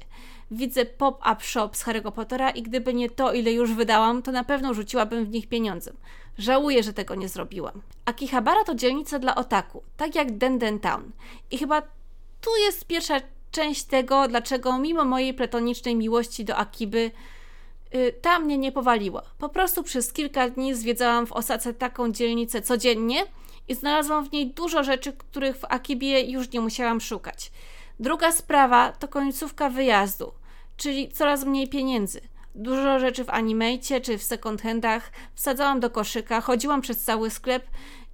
Widzę 0.52 0.86
pop-up 0.86 1.36
shop 1.40 1.70
z 1.74 1.86
Harry'ego 1.86 2.12
Pottera 2.12 2.50
i 2.50 2.62
gdyby 2.62 2.94
nie 2.94 3.10
to, 3.10 3.34
ile 3.34 3.52
już 3.52 3.74
wydałam, 3.74 4.22
to 4.22 4.32
na 4.32 4.44
pewno 4.44 4.74
rzuciłabym 4.74 5.26
w 5.26 5.30
nich 5.30 5.48
pieniądzem. 5.48 5.98
Żałuję, 6.38 6.84
że 6.84 6.94
tego 6.94 7.16
nie 7.16 7.30
zrobiłam. 7.30 7.82
Akihabara 8.06 8.64
to 8.64 8.76
dzielnica 8.76 9.20
dla 9.20 9.36
otaku, 9.36 9.84
tak 9.98 10.16
jak 10.16 10.38
Denden 10.38 10.80
Town. 10.80 11.12
I 11.52 11.58
chyba 11.58 11.82
tu 12.42 12.50
jest 12.66 12.86
pierwsza 12.86 13.20
część 13.52 13.84
tego, 13.84 14.28
dlaczego 14.28 14.78
mimo 14.78 15.06
mojej 15.06 15.34
platonicznej 15.34 15.96
miłości 15.96 16.46
do 16.46 16.58
Akiby, 16.58 17.12
yy, 17.94 18.14
ta 18.22 18.40
mnie 18.40 18.58
nie 18.58 18.72
powaliła. 18.72 19.22
Po 19.38 19.50
prostu 19.50 19.84
przez 19.84 20.14
kilka 20.14 20.50
dni 20.50 20.76
zwiedzałam 20.76 21.28
w 21.28 21.32
Osace 21.32 21.74
taką 21.74 22.12
dzielnicę 22.12 22.62
codziennie 22.62 23.26
i 23.68 23.76
znalazłam 23.76 24.26
w 24.26 24.32
niej 24.32 24.48
dużo 24.48 24.84
rzeczy, 24.84 25.14
których 25.14 25.58
w 25.58 25.66
Akibie 25.66 26.22
już 26.22 26.52
nie 26.52 26.62
musiałam 26.62 27.02
szukać. 27.02 27.52
Druga 28.00 28.32
sprawa 28.32 28.92
to 28.92 29.08
końcówka 29.08 29.70
wyjazdu, 29.70 30.34
czyli 30.78 31.12
coraz 31.12 31.46
mniej 31.46 31.70
pieniędzy. 31.70 32.22
Dużo 32.56 33.00
rzeczy 33.00 33.24
w 33.24 33.30
animejcie 33.30 34.02
czy 34.02 34.18
w 34.18 34.24
second 34.24 34.62
handach 34.62 35.12
wsadzałam 35.36 35.80
do 35.80 35.90
koszyka, 35.90 36.42
chodziłam 36.42 36.82
przez 36.82 37.04
cały 37.04 37.30
sklep 37.30 37.66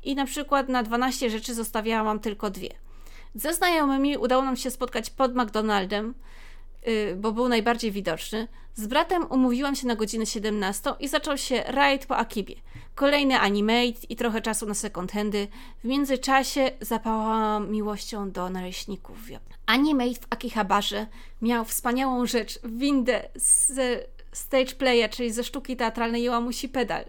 i 0.03 0.15
na 0.15 0.25
przykład 0.25 0.69
na 0.69 0.83
12 0.83 1.29
rzeczy 1.29 1.53
zostawiałam 1.53 2.19
tylko 2.19 2.49
dwie. 2.49 2.86
Ze 3.37 3.53
znajomymi 3.53 4.17
udało 4.17 4.43
nam 4.43 4.57
się 4.57 4.71
spotkać 4.71 5.09
pod 5.09 5.35
McDonaldem, 5.35 6.13
yy, 6.85 7.15
bo 7.15 7.31
był 7.31 7.47
najbardziej 7.49 7.91
widoczny. 7.91 8.47
Z 8.75 8.87
bratem 8.87 9.25
umówiłam 9.29 9.75
się 9.75 9.87
na 9.87 9.95
godzinę 9.95 10.25
17 10.25 10.89
i 10.99 11.07
zaczął 11.07 11.37
się 11.37 11.63
rajd 11.67 12.05
po 12.05 12.17
Akibie. 12.17 12.55
Kolejny 12.95 13.39
animate 13.39 13.99
i 14.09 14.15
trochę 14.15 14.41
czasu 14.41 14.65
na 14.65 14.73
second 14.73 15.11
handy. 15.11 15.47
W 15.83 15.87
międzyczasie 15.87 16.71
zapałałam 16.81 17.71
miłością 17.71 18.31
do 18.31 18.49
naleśników. 18.49 19.17
Animate 19.65 20.19
w 20.19 20.27
Akihabarze 20.29 21.07
miał 21.41 21.65
wspaniałą 21.65 22.25
rzecz, 22.25 22.59
windę 22.63 23.29
z 23.35 23.79
stage 24.31 24.75
playa, 24.75 25.09
czyli 25.09 25.31
ze 25.31 25.43
sztuki 25.43 25.75
teatralnej 25.75 26.23
Joamusi 26.23 26.69
Pedal, 26.69 27.05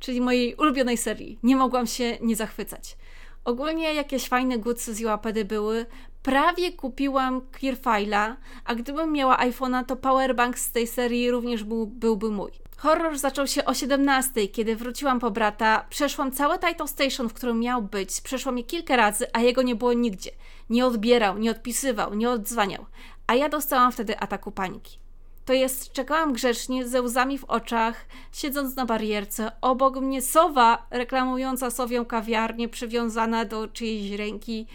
czyli 0.00 0.20
mojej 0.20 0.54
ulubionej 0.54 0.96
serii. 0.96 1.38
Nie 1.42 1.56
mogłam 1.56 1.86
się 1.86 2.18
nie 2.20 2.36
zachwycać. 2.36 2.96
Ogólnie 3.44 3.94
jakieś 3.94 4.28
fajne 4.28 4.58
goodsy 4.58 4.94
z 4.94 5.00
Joapedy 5.00 5.44
były. 5.44 5.86
Prawie 6.22 6.72
kupiłam 6.72 7.40
Clearfile'a, 7.40 8.34
a 8.64 8.74
gdybym 8.74 9.12
miała 9.12 9.36
iPhone'a, 9.36 9.84
to 9.84 9.96
powerbank 9.96 10.58
z 10.58 10.72
tej 10.72 10.86
serii 10.86 11.30
również 11.30 11.64
był, 11.64 11.86
byłby 11.86 12.30
mój. 12.30 12.50
Horror 12.76 13.18
zaczął 13.18 13.46
się 13.46 13.64
o 13.64 13.74
17, 13.74 14.48
kiedy 14.48 14.76
wróciłam 14.76 15.20
po 15.20 15.30
brata. 15.30 15.86
Przeszłam 15.90 16.32
całe 16.32 16.58
Title 16.58 16.88
Station, 16.88 17.28
w 17.28 17.32
którym 17.32 17.60
miał 17.60 17.82
być. 17.82 18.20
Przeszłam 18.20 18.58
je 18.58 18.64
kilka 18.64 18.96
razy, 18.96 19.26
a 19.32 19.40
jego 19.40 19.62
nie 19.62 19.76
było 19.76 19.92
nigdzie. 19.92 20.30
Nie 20.70 20.86
odbierał, 20.86 21.38
nie 21.38 21.50
odpisywał, 21.50 22.14
nie 22.14 22.30
odzwaniał. 22.30 22.86
A 23.26 23.34
ja 23.34 23.48
dostałam 23.48 23.92
wtedy 23.92 24.18
ataku 24.18 24.52
paniki 24.52 24.98
to 25.50 25.54
jest 25.54 25.92
czekałam 25.92 26.32
grzecznie, 26.32 26.88
ze 26.88 27.02
łzami 27.02 27.38
w 27.38 27.44
oczach, 27.44 28.06
siedząc 28.32 28.76
na 28.76 28.86
barierce. 28.86 29.52
Obok 29.60 29.96
mnie 29.96 30.22
sowa 30.22 30.86
reklamująca 30.90 31.70
sowią 31.70 32.04
kawiarnię, 32.04 32.68
przywiązana 32.68 33.44
do 33.44 33.68
czyjejś 33.68 34.18
ręki. 34.18 34.66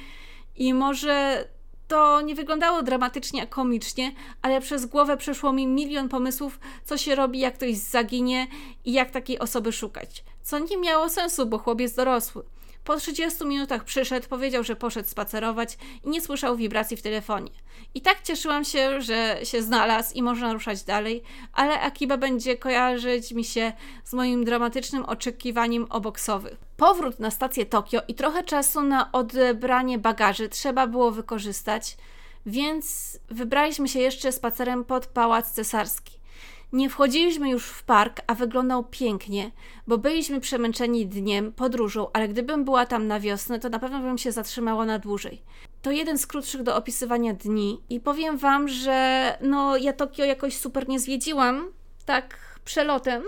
I 0.56 0.74
może 0.74 1.48
to 1.88 2.22
nie 2.22 2.36
wyglądało 2.36 2.84
dramatycznie, 2.84 3.44
a 3.44 3.46
komicznie, 3.46 4.12
ale 4.42 4.62
przez 4.62 4.86
głowę 4.86 5.18
przeszło 5.18 5.54
mi 5.54 5.68
milion 5.68 6.10
pomysłów, 6.10 6.60
co 6.86 6.98
się 6.98 7.16
robi, 7.16 7.40
jak 7.40 7.54
ktoś 7.54 7.76
zaginie 7.76 8.48
i 8.86 8.94
jak 8.94 9.12
takiej 9.12 9.40
osoby 9.40 9.72
szukać. 9.72 10.24
Co 10.44 10.60
nie 10.60 10.78
miało 10.78 11.10
sensu, 11.10 11.46
bo 11.46 11.58
chłopiec 11.58 11.96
dorosły. 11.96 12.44
Po 12.86 12.98
30 12.98 13.46
minutach 13.46 13.84
przyszedł, 13.84 14.28
powiedział, 14.28 14.64
że 14.64 14.76
poszedł 14.76 15.10
spacerować 15.10 15.78
i 16.04 16.10
nie 16.10 16.22
słyszał 16.22 16.56
wibracji 16.56 16.98
w 16.98 17.02
telefonie. 17.02 17.52
I 17.94 18.02
tak 18.02 18.22
cieszyłam 18.22 18.66
się, 18.66 19.02
że 19.02 19.40
się 19.44 19.62
znalazł 19.62 20.16
i 20.16 20.24
można 20.24 20.54
ruszać 20.54 20.84
dalej, 20.84 21.24
ale 21.54 21.82
Akiba 21.82 22.18
będzie 22.18 22.58
kojarzyć 22.58 23.32
mi 23.32 23.44
się 23.44 23.74
z 24.04 24.14
moim 24.14 24.46
dramatycznym 24.46 25.06
oczekiwaniem 25.06 25.88
oboksowych. 25.90 26.58
Powrót 26.78 27.20
na 27.20 27.32
stację 27.32 27.66
Tokio 27.66 28.02
i 28.08 28.16
trochę 28.16 28.44
czasu 28.44 28.82
na 28.82 29.12
odebranie 29.12 29.98
bagaży 29.98 30.50
trzeba 30.50 30.88
było 30.88 31.12
wykorzystać, 31.12 31.98
więc 32.46 33.18
wybraliśmy 33.30 33.88
się 33.88 34.00
jeszcze 34.00 34.32
spacerem 34.32 34.84
pod 34.84 35.08
Pałac 35.08 35.52
Cesarski. 35.52 36.25
Nie 36.74 36.90
wchodziliśmy 36.90 37.50
już 37.50 37.66
w 37.66 37.84
park, 37.84 38.22
a 38.28 38.36
wyglądał 38.36 38.84
pięknie, 38.84 39.52
bo 39.88 39.98
byliśmy 39.98 40.42
przemęczeni 40.42 41.08
dniem, 41.08 41.52
podróżą, 41.52 42.08
ale 42.14 42.28
gdybym 42.28 42.66
była 42.66 42.86
tam 42.86 43.08
na 43.08 43.20
wiosnę, 43.20 43.60
to 43.60 43.70
na 43.70 43.80
pewno 43.80 44.00
bym 44.00 44.18
się 44.18 44.32
zatrzymała 44.32 44.86
na 44.86 45.00
dłużej. 45.00 45.42
To 45.82 45.92
jeden 45.92 46.18
z 46.18 46.28
krótszych 46.28 46.64
do 46.64 46.76
opisywania 46.76 47.34
dni 47.34 47.82
i 47.90 48.00
powiem 48.00 48.38
Wam, 48.38 48.68
że 48.68 49.38
no 49.42 49.78
ja 49.78 49.94
Tokio 49.94 50.26
jakoś 50.26 50.58
super 50.58 50.90
nie 50.90 51.00
zwiedziłam, 51.00 51.72
tak 52.06 52.60
przelotem. 52.66 53.24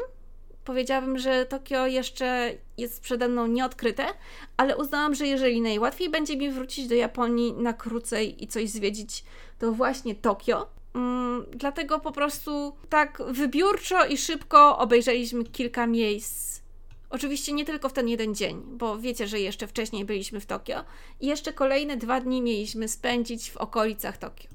Powiedziałabym, 0.63 1.17
że 1.17 1.46
Tokio 1.46 1.88
jeszcze 1.88 2.51
jest 2.77 3.01
przede 3.01 3.27
mną 3.27 3.48
nieodkryte, 3.48 4.06
ale 4.58 4.77
uznałam, 4.77 5.15
że 5.15 5.27
jeżeli 5.27 5.62
najłatwiej 5.62 6.10
będzie 6.10 6.38
mi 6.38 6.50
wrócić 6.50 6.88
do 6.88 6.96
Japonii 6.96 7.53
na 7.53 7.74
krócej 7.74 8.44
i 8.44 8.48
coś 8.48 8.70
zwiedzić, 8.70 9.24
to 9.60 9.72
właśnie 9.72 10.15
Tokio 10.15 10.77
Mm, 10.98 11.46
dlatego 11.51 12.00
po 12.00 12.12
prostu 12.12 12.74
tak 12.89 13.22
wybiórczo 13.27 14.06
i 14.06 14.18
szybko 14.18 14.77
obejrzeliśmy 14.77 15.44
kilka 15.44 15.88
miejsc. 15.88 16.62
Oczywiście 17.10 17.54
nie 17.54 17.66
tylko 17.66 17.89
w 17.89 17.94
ten 17.94 18.08
jeden 18.08 18.36
dzień, 18.36 18.63
bo 18.66 18.98
wiecie, 18.98 19.27
że 19.27 19.39
jeszcze 19.39 19.68
wcześniej 19.68 20.06
byliśmy 20.06 20.39
w 20.39 20.46
Tokio 20.46 20.84
i 21.20 21.27
jeszcze 21.27 21.54
kolejne 21.54 21.98
dwa 21.98 22.22
dni 22.22 22.42
mieliśmy 22.42 22.88
spędzić 22.88 23.51
w 23.51 23.58
okolicach 23.58 24.18
Tokio. 24.18 24.50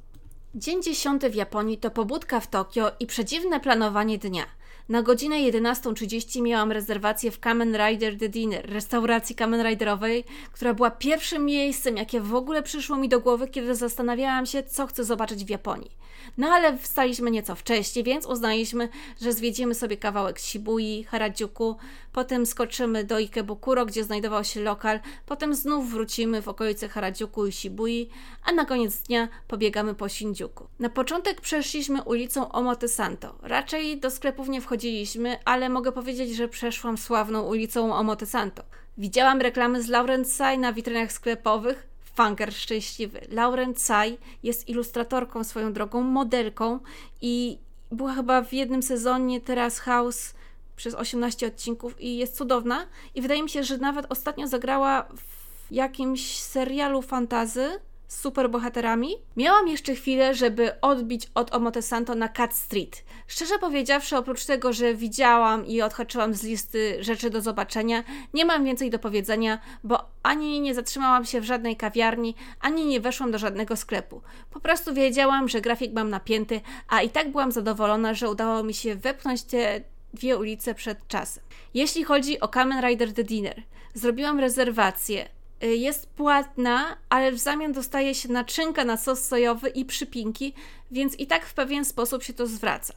Dzień 0.55 0.83
dziesiąty 0.83 1.31
w 1.31 1.35
Japonii 1.35 1.79
to 1.79 1.91
pobudka 1.91 2.41
w 2.41 2.47
Tokio 2.47 2.93
i 3.01 3.07
przedziwne 3.07 3.61
planowanie 3.61 4.19
dnia– 4.19 4.47
na 4.93 5.03
godzinę 5.03 5.37
11.30 5.37 6.43
miałam 6.43 6.73
rezerwację 6.73 7.31
w 7.31 7.41
Kamen 7.41 7.77
Rider 7.77 8.19
The 8.19 8.29
Dinner, 8.29 8.71
restauracji 8.71 9.35
Kamen 9.35 9.67
Riderowej, 9.67 10.25
która 10.53 10.75
była 10.75 10.91
pierwszym 10.91 11.45
miejscem, 11.45 11.97
jakie 11.97 12.21
w 12.21 12.35
ogóle 12.35 12.63
przyszło 12.63 12.97
mi 12.97 13.09
do 13.09 13.21
głowy, 13.21 13.49
kiedy 13.49 13.75
zastanawiałam 13.75 14.47
się, 14.47 14.63
co 14.63 14.87
chcę 14.87 15.05
zobaczyć 15.05 15.45
w 15.45 15.51
Japonii. 15.51 15.91
No 16.39 16.49
ale 16.49 16.79
wstaliśmy 16.79 17.31
nieco 17.31 17.55
wcześniej, 17.55 18.05
więc 18.05 18.27
uznaliśmy, 18.27 18.89
że 19.21 19.33
zwiedzimy 19.33 19.75
sobie 19.75 19.97
kawałek 19.97 20.39
Shibui, 20.39 21.05
Harajuku, 21.05 21.77
potem 22.13 22.47
skoczymy 22.47 23.05
do 23.05 23.19
Ikebukuro, 23.19 23.87
gdzie 23.87 24.05
znajdował 24.05 24.45
się 24.45 24.61
lokal, 24.61 25.01
potem 25.27 25.55
znów 25.55 25.91
wrócimy 25.91 26.43
w 26.43 26.49
okolice 26.49 26.89
Harajuku 26.89 27.47
i 27.47 27.53
Shibui, 27.53 28.09
a 28.45 28.53
na 28.53 28.65
koniec 28.65 28.97
dnia 28.97 29.29
pobiegamy 29.49 29.95
po 29.95 30.09
Shinjuku. 30.09 30.67
Na 30.79 30.89
początek 30.89 31.41
przeszliśmy 31.41 32.03
ulicą 32.03 32.53
Omotesanto. 32.53 33.35
Raczej 33.43 34.01
do 34.01 34.11
sklepów 34.11 34.49
nie 34.49 34.61
wchodziliśmy, 34.83 35.39
ale 35.45 35.69
mogę 35.69 35.93
powiedzieć, 35.93 36.37
że 36.37 36.49
przeszłam 36.49 36.99
sławną 36.99 37.43
ulicą 37.43 37.95
Omotesanto. 37.95 38.63
Widziałam 38.99 39.41
reklamy 39.41 39.83
z 39.83 39.89
Laurent 39.89 40.29
Sai 40.33 40.59
na 40.59 40.73
witrynach 40.73 41.13
sklepowych, 41.13 41.89
Funker 42.17 42.55
szczęśliwy. 42.55 43.21
Lauren 43.31 43.75
Tsai 43.75 44.19
jest 44.43 44.69
ilustratorką 44.69 45.45
swoją 45.45 45.73
drogą, 45.73 46.01
modelką 46.01 46.79
i 47.21 47.59
była 47.93 48.15
chyba 48.15 48.43
w 48.43 48.53
jednym 48.53 48.83
sezonie 48.83 49.41
teraz 49.41 49.79
House 49.79 50.35
przez 50.77 50.95
18 50.95 51.47
odcinków 51.47 52.01
i 52.01 52.17
jest 52.17 52.37
cudowna. 52.37 52.87
I 53.15 53.23
wydaje 53.23 53.43
mi 53.43 53.51
się, 53.51 53.65
że 53.65 53.79
nawet 53.79 54.07
ostatnio 54.09 54.47
zagrała 54.47 55.03
w 55.03 55.73
jakimś 55.73 56.39
serialu 56.39 57.03
fantazy 57.03 57.71
superbohaterami. 58.15 59.15
Miałam 59.37 59.69
jeszcze 59.69 59.95
chwilę, 59.95 60.35
żeby 60.35 60.81
odbić 60.81 61.27
od 61.35 61.55
Omotesanto 61.55 62.15
na 62.15 62.29
Cat 62.29 62.55
Street. 62.55 63.05
Szczerze 63.27 63.59
powiedziawszy, 63.59 64.17
oprócz 64.17 64.45
tego, 64.45 64.73
że 64.73 64.95
widziałam 64.95 65.67
i 65.67 65.83
odhaczyłam 65.83 66.35
z 66.35 66.43
listy 66.43 66.97
rzeczy 67.01 67.31
do 67.31 67.41
zobaczenia, 67.41 68.05
nie 68.35 68.45
mam 68.45 68.65
więcej 68.65 68.91
do 68.91 68.99
powiedzenia, 68.99 69.59
bo 69.85 70.05
ani 70.23 70.61
nie 70.61 70.75
zatrzymałam 70.75 71.25
się 71.25 71.41
w 71.41 71.45
żadnej 71.45 71.77
kawiarni, 71.77 72.35
ani 72.61 72.87
nie 72.87 73.01
weszłam 73.01 73.31
do 73.31 73.39
żadnego 73.39 73.77
sklepu. 73.77 74.23
Po 74.51 74.61
prostu 74.61 74.95
wiedziałam, 74.95 75.49
że 75.49 75.61
grafik 75.61 75.93
mam 75.93 76.11
napięty, 76.11 76.61
a 76.89 77.03
i 77.03 77.11
tak 77.11 77.31
byłam 77.31 77.53
zadowolona, 77.53 78.15
że 78.15 78.31
udało 78.31 78.63
mi 78.63 78.75
się 78.75 78.95
wepchnąć 78.95 79.43
te 79.43 79.81
dwie 80.15 80.39
ulice 80.39 80.75
przed 80.75 81.09
czasem. 81.09 81.45
Jeśli 81.75 82.05
chodzi 82.05 82.41
o 82.41 82.49
Kamen 82.49 82.85
Rider 82.87 83.13
The 83.13 83.25
Dinner, 83.25 83.63
zrobiłam 83.95 84.41
rezerwację 84.41 85.29
jest 85.63 86.07
płatna, 86.07 86.97
ale 87.09 87.33
w 87.33 87.39
zamian 87.39 87.73
dostaje 87.73 88.15
się 88.15 88.29
naczynka 88.29 88.85
na 88.85 88.97
sos 88.97 89.25
sojowy 89.25 89.69
i 89.69 89.85
przypinki, 89.85 90.55
więc 90.91 91.19
i 91.19 91.27
tak 91.27 91.47
w 91.47 91.55
pewien 91.55 91.85
sposób 91.85 92.23
się 92.23 92.33
to 92.33 92.47
zwraca. 92.47 92.95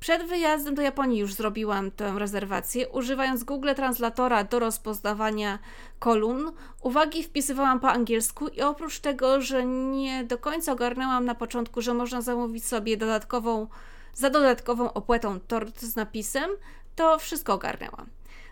Przed 0.00 0.22
wyjazdem 0.26 0.74
do 0.74 0.82
Japonii 0.82 1.18
już 1.18 1.34
zrobiłam 1.34 1.90
tę 1.90 2.14
rezerwację, 2.18 2.88
używając 2.88 3.44
Google 3.44 3.74
Translatora 3.76 4.44
do 4.44 4.58
rozpoznawania 4.58 5.58
kolumn. 5.98 6.52
Uwagi 6.80 7.22
wpisywałam 7.22 7.80
po 7.80 7.88
angielsku 7.90 8.48
i 8.48 8.60
oprócz 8.60 9.00
tego, 9.00 9.40
że 9.40 9.64
nie 9.64 10.24
do 10.24 10.38
końca 10.38 10.72
ogarnęłam 10.72 11.24
na 11.24 11.34
początku, 11.34 11.82
że 11.82 11.94
można 11.94 12.22
zamówić 12.22 12.66
sobie 12.66 12.96
dodatkową, 12.96 13.66
za 14.14 14.30
dodatkową 14.30 14.92
opłatą 14.92 15.40
tort 15.40 15.80
z 15.80 15.96
napisem, 15.96 16.50
to 16.96 17.18
wszystko 17.18 17.54
ogarnęłam. 17.54 18.06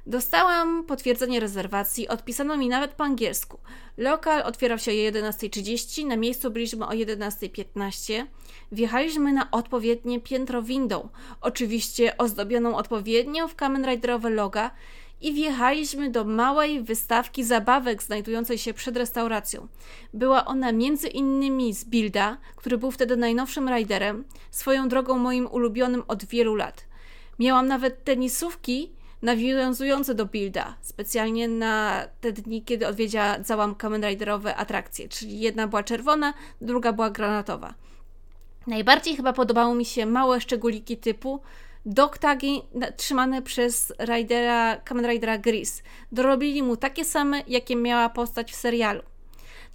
Dostałam 0.06 0.84
potwierdzenie 0.84 1.40
rezerwacji, 1.40 2.08
odpisano 2.08 2.56
mi 2.56 2.68
nawet 2.68 2.90
po 2.90 3.04
angielsku. 3.04 3.58
Lokal 3.96 4.42
otwierał 4.42 4.78
się 4.78 4.90
o 4.90 4.94
11.30, 4.94 6.06
na 6.06 6.16
miejscu 6.16 6.50
byliśmy 6.50 6.86
o 6.86 6.90
11.15. 6.90 8.26
Wjechaliśmy 8.72 9.32
na 9.32 9.50
odpowiednie 9.50 10.20
piętro 10.20 10.62
windą, 10.62 11.08
oczywiście 11.40 12.16
ozdobioną 12.18 12.76
odpowiednio 12.76 13.48
w 13.48 13.54
Kamen 13.54 13.86
Riderowe 13.86 14.30
loga 14.30 14.70
i 15.20 15.32
wjechaliśmy 15.32 16.10
do 16.10 16.24
małej 16.24 16.82
wystawki 16.82 17.44
zabawek 17.44 18.02
znajdującej 18.02 18.58
się 18.58 18.74
przed 18.74 18.96
restauracją. 18.96 19.68
Była 20.14 20.44
ona 20.44 20.72
między 20.72 21.08
innymi 21.08 21.74
z 21.74 21.84
Bilda, 21.84 22.38
który 22.56 22.78
był 22.78 22.90
wtedy 22.90 23.16
najnowszym 23.16 23.68
riderem, 23.68 24.24
swoją 24.50 24.88
drogą 24.88 25.18
moim 25.18 25.46
ulubionym 25.46 26.02
od 26.08 26.24
wielu 26.24 26.54
lat. 26.54 26.86
Miałam 27.38 27.66
nawet 27.66 28.04
tenisówki 28.04 28.92
nawiązujące 29.22 30.14
do 30.14 30.26
Builda, 30.26 30.76
specjalnie 30.80 31.48
na 31.48 32.06
te 32.20 32.32
dni, 32.32 32.62
kiedy 32.62 32.86
odwiedziałam 32.86 33.74
Kamen 33.74 34.04
Riderowe 34.04 34.56
atrakcje, 34.56 35.08
czyli 35.08 35.40
jedna 35.40 35.66
była 35.66 35.82
czerwona, 35.82 36.34
druga 36.60 36.92
była 36.92 37.10
granatowa. 37.10 37.74
Najbardziej 38.66 39.16
chyba 39.16 39.32
podobały 39.32 39.74
mi 39.74 39.84
się 39.84 40.06
małe 40.06 40.40
szczególiki 40.40 40.96
typu 40.96 41.40
dog 41.86 42.18
tagi 42.18 42.62
trzymane 42.96 43.42
przez 43.42 43.92
Ridera, 43.98 44.76
Kamen 44.76 45.06
Ridera 45.10 45.38
Gris. 45.38 45.82
Dorobili 46.12 46.62
mu 46.62 46.76
takie 46.76 47.04
same, 47.04 47.42
jakie 47.46 47.76
miała 47.76 48.08
postać 48.08 48.52
w 48.52 48.56
serialu. 48.56 49.02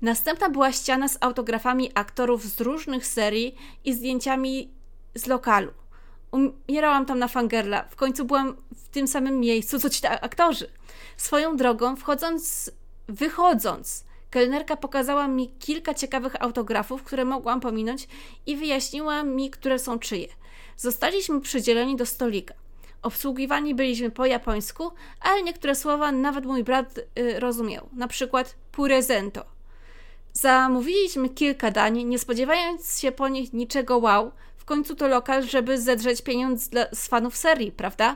Następna 0.02 0.50
była 0.50 0.72
ściana 0.72 1.08
z 1.08 1.18
autografami 1.22 1.92
aktorów 1.94 2.44
z 2.44 2.62
różnych 2.62 3.08
serii 3.08 3.56
i 3.86 3.94
zdjęciami 3.94 4.72
z 5.16 5.28
lokalu. 5.28 5.72
Umierałam 6.32 7.06
tam 7.06 7.20
na 7.20 7.28
fangirla. 7.28 7.84
W 7.90 7.96
końcu 7.96 8.26
byłam 8.26 8.58
w 8.76 8.90
tym 8.90 9.08
samym 9.08 9.40
miejscu, 9.40 9.80
co 9.80 9.90
ci 9.90 10.08
aktorzy. 10.08 10.70
Swoją 11.18 11.58
drogą, 11.58 11.96
wchodząc, 11.96 12.72
wychodząc, 13.08 14.06
kelnerka 14.30 14.76
pokazała 14.76 15.28
mi 15.28 15.50
kilka 15.50 15.94
ciekawych 15.94 16.42
autografów, 16.44 17.04
które 17.04 17.26
mogłam 17.26 17.60
pominąć 17.60 18.08
i 18.46 18.58
wyjaśniła 18.58 19.24
mi, 19.24 19.50
które 19.50 19.80
są 19.80 20.00
czyje. 20.00 20.28
Zostaliśmy 20.78 21.42
przydzieleni 21.42 21.96
do 21.96 22.06
stolika. 22.06 22.54
Obsługiwani 23.02 23.76
byliśmy 23.76 24.12
po 24.12 24.26
japońsku, 24.26 24.92
ale 25.22 25.44
niektóre 25.44 25.76
słowa 25.76 26.12
nawet 26.12 26.46
mój 26.46 26.64
brat 26.64 26.98
y, 26.98 27.40
rozumiał. 27.40 27.90
Na 27.94 28.08
przykład 28.08 28.56
purezento. 28.72 29.46
Zamówiliśmy 30.34 31.30
kilka 31.30 31.72
dań, 31.72 32.04
nie 32.04 32.20
spodziewając 32.20 33.00
się 33.00 33.12
po 33.12 33.28
nich 33.28 33.54
niczego 33.54 33.98
wow, 33.98 34.32
w 34.66 34.68
końcu 34.68 34.96
to 34.96 35.08
lokal, 35.08 35.44
żeby 35.44 35.82
zedrzeć 35.82 36.22
pieniądz 36.22 36.70
dla, 36.70 36.86
z 36.94 37.08
fanów 37.08 37.38
serii, 37.38 37.72
prawda? 37.72 38.16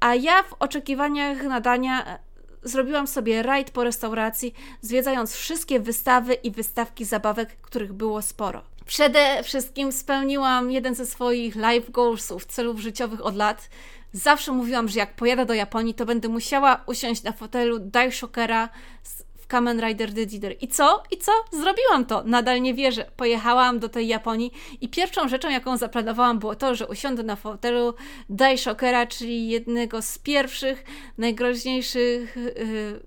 A 0.00 0.14
ja 0.14 0.42
w 0.42 0.52
oczekiwaniach 0.58 1.42
nadania 1.42 2.06
e, 2.06 2.18
zrobiłam 2.62 3.06
sobie 3.06 3.42
rajd 3.42 3.70
po 3.70 3.84
restauracji, 3.84 4.54
zwiedzając 4.80 5.34
wszystkie 5.34 5.80
wystawy 5.80 6.34
i 6.34 6.50
wystawki 6.50 7.04
zabawek, 7.04 7.56
których 7.62 7.92
było 7.92 8.22
sporo. 8.22 8.62
Przede 8.86 9.42
wszystkim 9.42 9.92
spełniłam 9.92 10.70
jeden 10.70 10.94
ze 10.94 11.06
swoich 11.06 11.54
life 11.54 11.92
goalsów, 11.92 12.46
celów 12.46 12.80
życiowych 12.80 13.24
od 13.24 13.36
lat. 13.36 13.68
Zawsze 14.12 14.52
mówiłam, 14.52 14.88
że 14.88 14.98
jak 14.98 15.16
pojadę 15.16 15.46
do 15.46 15.54
Japonii, 15.54 15.94
to 15.94 16.06
będę 16.06 16.28
musiała 16.28 16.84
usiąść 16.86 17.22
na 17.22 17.32
fotelu 17.32 17.78
Daishokera 17.78 18.68
z 19.02 19.23
w 19.44 19.46
Kamen 19.46 19.80
Rider 19.80 20.10
Leader. 20.16 20.56
I 20.60 20.68
co? 20.68 21.02
I 21.10 21.18
co? 21.18 21.32
Zrobiłam 21.52 22.04
to. 22.06 22.22
Nadal 22.24 22.62
nie 22.62 22.74
wierzę. 22.74 23.10
Pojechałam 23.16 23.78
do 23.78 23.88
tej 23.88 24.08
Japonii 24.08 24.52
i 24.80 24.88
pierwszą 24.88 25.28
rzeczą, 25.28 25.50
jaką 25.50 25.76
zaplanowałam, 25.76 26.38
było 26.38 26.54
to, 26.54 26.74
że 26.74 26.86
usiądę 26.86 27.22
na 27.22 27.36
fotelu 27.36 27.94
Daishokera, 28.28 29.06
czyli 29.06 29.48
jednego 29.48 30.02
z 30.02 30.18
pierwszych, 30.18 30.84
najgroźniejszych 31.18 32.36
yy, 32.36 33.00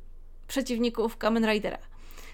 przeciwników 0.48 1.18
Kamen 1.18 1.46
Ridera. 1.52 1.78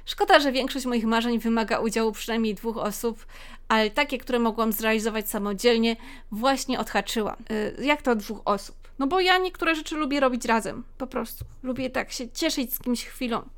Szkoda, 0.05 0.39
że 0.39 0.51
większość 0.51 0.85
moich 0.85 1.05
marzeń 1.05 1.39
wymaga 1.39 1.79
udziału 1.79 2.11
przynajmniej 2.11 2.55
dwóch 2.55 2.77
osób, 2.77 3.25
ale 3.67 3.89
takie, 3.89 4.17
które 4.17 4.39
mogłam 4.39 4.71
zrealizować 4.71 5.29
samodzielnie, 5.29 5.95
właśnie 6.31 6.79
odhaczyłam. 6.79 7.35
Yy, 7.77 7.85
jak 7.85 8.01
to 8.01 8.15
dwóch 8.15 8.41
osób? 8.45 8.75
No 8.99 9.07
bo 9.07 9.19
ja 9.19 9.37
niektóre 9.37 9.75
rzeczy 9.75 9.95
lubię 9.95 10.19
robić 10.19 10.45
razem, 10.45 10.83
po 10.97 11.07
prostu. 11.07 11.45
Lubię 11.63 11.89
tak 11.89 12.11
się 12.11 12.29
cieszyć 12.29 12.73
z 12.73 12.79
kimś 12.79 13.05
chwilą. 13.05 13.49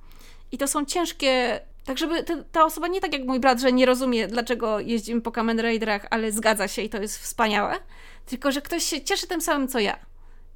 I 0.56 0.58
to 0.58 0.68
są 0.68 0.86
ciężkie. 0.86 1.60
Tak, 1.86 1.98
żeby 1.98 2.24
te, 2.24 2.44
ta 2.44 2.66
osoba 2.66 2.88
nie 2.88 3.02
tak 3.02 3.14
jak 3.14 3.24
mój 3.26 3.40
brat, 3.40 3.60
że 3.60 3.72
nie 3.72 3.86
rozumie, 3.86 4.28
dlaczego 4.28 4.80
jeździmy 4.80 5.22
po 5.22 5.32
Kamen 5.32 5.62
Riderach, 5.62 6.08
ale 6.10 6.32
zgadza 6.32 6.68
się 6.68 6.82
i 6.82 6.90
to 6.90 7.02
jest 7.02 7.18
wspaniałe, 7.18 7.76
tylko 8.26 8.52
że 8.52 8.62
ktoś 8.62 8.84
się 8.84 9.02
cieszy 9.02 9.28
tym 9.28 9.42
samym 9.42 9.68
co 9.68 9.80
ja. 9.80 10.00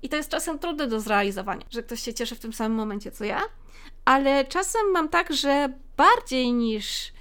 I 0.02 0.10
to 0.10 0.16
jest 0.16 0.30
czasem 0.30 0.60
trudne 0.60 0.88
do 0.88 1.00
zrealizowania, 1.00 1.66
że 1.70 1.84
ktoś 1.84 2.02
się 2.02 2.14
cieszy 2.14 2.36
w 2.36 2.40
tym 2.40 2.54
samym 2.54 2.78
momencie 2.78 3.12
co 3.12 3.24
ja, 3.26 3.42
ale 4.06 4.46
czasem 4.46 4.92
mam 4.92 5.10
tak, 5.10 5.34
że 5.34 5.74
bardziej 5.98 6.54
niż 6.54 7.12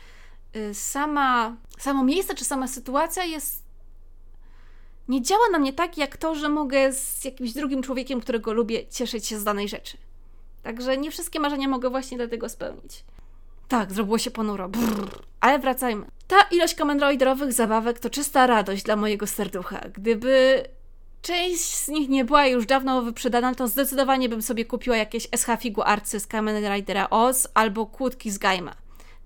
y, 0.57 0.75
sama, 0.75 1.57
samo 1.79 2.05
miejsce 2.05 2.35
czy 2.35 2.45
sama 2.45 2.69
sytuacja 2.69 3.25
jest. 3.25 3.65
Nie 5.09 5.23
działa 5.23 5.49
na 5.53 5.59
mnie 5.59 5.73
tak, 5.73 5.99
jak 5.99 6.17
to, 6.17 6.35
że 6.35 6.49
mogę 6.49 6.93
z 6.93 7.25
jakimś 7.25 7.53
drugim 7.53 7.83
człowiekiem, 7.83 8.21
którego 8.21 8.53
lubię, 8.53 8.87
cieszyć 8.87 9.27
się 9.27 9.39
z 9.39 9.45
danej 9.45 9.69
rzeczy. 9.69 10.08
Także 10.63 10.99
nie 10.99 11.11
wszystkie 11.11 11.41
marzenia 11.41 11.69
mogę 11.69 11.91
właśnie 11.91 12.17
dlatego 12.17 12.49
spełnić. 12.49 13.05
Tak, 13.69 13.93
zrobiło 13.93 14.19
się 14.19 14.31
ponuro. 14.31 14.69
Brrr. 14.69 15.11
Ale 15.41 15.59
wracajmy. 15.59 16.07
Ta 16.27 16.37
ilość 16.51 16.75
komendroiderowych 16.75 17.53
zabawek 17.53 17.99
to 17.99 18.11
czysta 18.11 18.47
radość 18.47 18.83
dla 18.83 18.97
mojego 18.97 19.27
serducha. 19.27 19.81
Gdyby 19.95 20.65
część 21.23 21.77
z 21.77 21.89
nich 21.89 22.09
nie 22.09 22.25
była 22.25 22.47
już 22.47 22.67
dawno 22.67 23.03
wyprzedana, 23.03 23.55
to 23.55 23.69
zdecydowanie 23.69 24.29
bym 24.29 24.43
sobie 24.43 24.65
kupiła 24.65 24.97
jakieś 24.97 25.29
SH 25.37 25.61
figu 25.61 25.83
arcy 25.83 26.21
z 26.21 26.27
Kamen 26.27 26.75
Ridera 26.75 27.11
Oz 27.11 27.49
albo 27.55 27.87
kłódki 27.87 28.31
z 28.31 28.39
Gaima. 28.39 28.75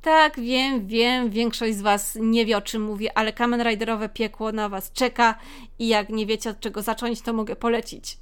Tak, 0.03 0.41
wiem, 0.41 0.87
wiem, 0.87 1.31
większość 1.31 1.77
z 1.77 1.83
Was 1.83 2.19
nie 2.21 2.47
wie 2.47 2.57
o 2.57 2.61
czym 2.61 2.83
mówię, 2.83 3.19
ale 3.19 3.33
Kamen 3.33 3.63
Riderowe 3.63 4.09
piekło 4.09 4.53
na 4.53 4.69
Was 4.69 4.93
czeka 4.93 5.39
i 5.79 5.89
jak 5.89 6.09
nie 6.09 6.27
wiecie 6.27 6.51
od 6.51 6.61
czego 6.61 6.83
zacząć, 6.83 7.21
to 7.21 7.33
mogę 7.33 7.57
polecić. 7.57 8.17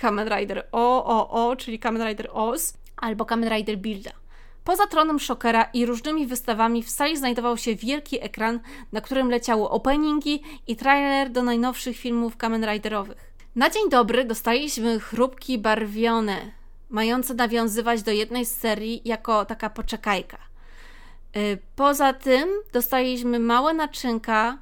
Kamen 0.00 0.28
Rider 0.28 0.68
OOO, 0.72 1.56
czyli 1.56 1.78
Kamen 1.78 2.08
Rider 2.08 2.30
Oz, 2.32 2.74
albo 2.96 3.24
Kamen 3.24 3.48
Rider 3.50 3.78
Builda. 3.78 4.10
Poza 4.64 4.86
tronem 4.86 5.20
Shockera 5.20 5.64
i 5.72 5.86
różnymi 5.86 6.26
wystawami 6.26 6.82
w 6.82 6.90
sali 6.90 7.16
znajdował 7.16 7.56
się 7.56 7.74
wielki 7.74 8.24
ekran, 8.24 8.60
na 8.92 9.00
którym 9.00 9.30
leciały 9.30 9.68
openingi 9.68 10.42
i 10.66 10.76
trailer 10.76 11.30
do 11.30 11.42
najnowszych 11.42 11.96
filmów 11.96 12.36
Kamen 12.36 12.64
Riderowych. 12.64 13.32
Na 13.56 13.70
dzień 13.70 13.90
dobry 13.90 14.24
dostaliśmy 14.24 15.00
chrupki 15.00 15.58
barwione, 15.58 16.36
mające 16.90 17.34
nawiązywać 17.34 18.02
do 18.02 18.10
jednej 18.10 18.44
z 18.44 18.56
serii 18.56 19.02
jako 19.04 19.44
taka 19.44 19.70
poczekajka. 19.70 20.38
Y, 21.36 21.58
poza 21.76 22.12
tym 22.12 22.48
dostaliśmy 22.72 23.38
małe 23.38 23.74
naczynka. 23.74 24.58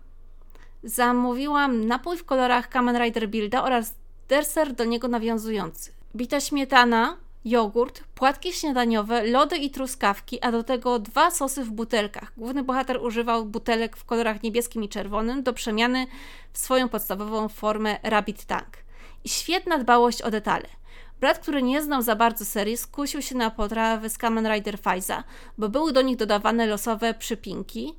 Zamówiłam 0.83 1.87
napój 1.87 2.17
w 2.17 2.25
kolorach 2.25 2.69
Kamen 2.69 2.97
Rider 2.97 3.29
Builda 3.29 3.65
oraz 3.65 3.95
deser 4.29 4.73
do 4.73 4.85
niego 4.85 5.09
nawiązujący. 5.09 5.93
Bita 6.17 6.41
śmietana, 6.41 7.17
jogurt, 7.45 8.05
płatki 8.15 8.53
śniadaniowe, 8.53 9.27
lody 9.27 9.57
i 9.57 9.71
truskawki, 9.71 10.41
a 10.41 10.53
do 10.53 10.63
tego 10.63 10.99
dwa 10.99 11.31
sosy 11.31 11.65
w 11.65 11.71
butelkach. 11.71 12.33
Główny 12.37 12.63
bohater 12.63 13.03
używał 13.03 13.45
butelek 13.45 13.97
w 13.97 14.05
kolorach 14.05 14.43
niebieskim 14.43 14.85
i 14.85 14.89
czerwonym 14.89 15.43
do 15.43 15.53
przemiany 15.53 16.07
w 16.53 16.59
swoją 16.59 16.89
podstawową 16.89 17.49
formę 17.49 17.99
Rabbit 18.03 18.45
Tank. 18.45 18.77
I 19.25 19.29
świetna 19.29 19.79
dbałość 19.79 20.23
o 20.23 20.31
detale. 20.31 20.69
Brat, 21.21 21.39
który 21.39 21.63
nie 21.63 21.83
znał 21.83 22.03
za 22.03 22.17
bardzo 22.17 22.45
serii, 22.45 22.77
skusił 22.77 23.23
się 23.23 23.35
na 23.35 23.51
potrawy 23.51 24.09
z 24.09 24.19
Kamen 24.19 24.47
Rider 24.47 24.79
Faiza, 24.79 25.25
bo 25.59 25.69
były 25.69 25.93
do 25.93 26.03
nich 26.03 26.17
dodawane 26.17 26.67
losowe 26.67 27.15
przypinki. 27.15 27.95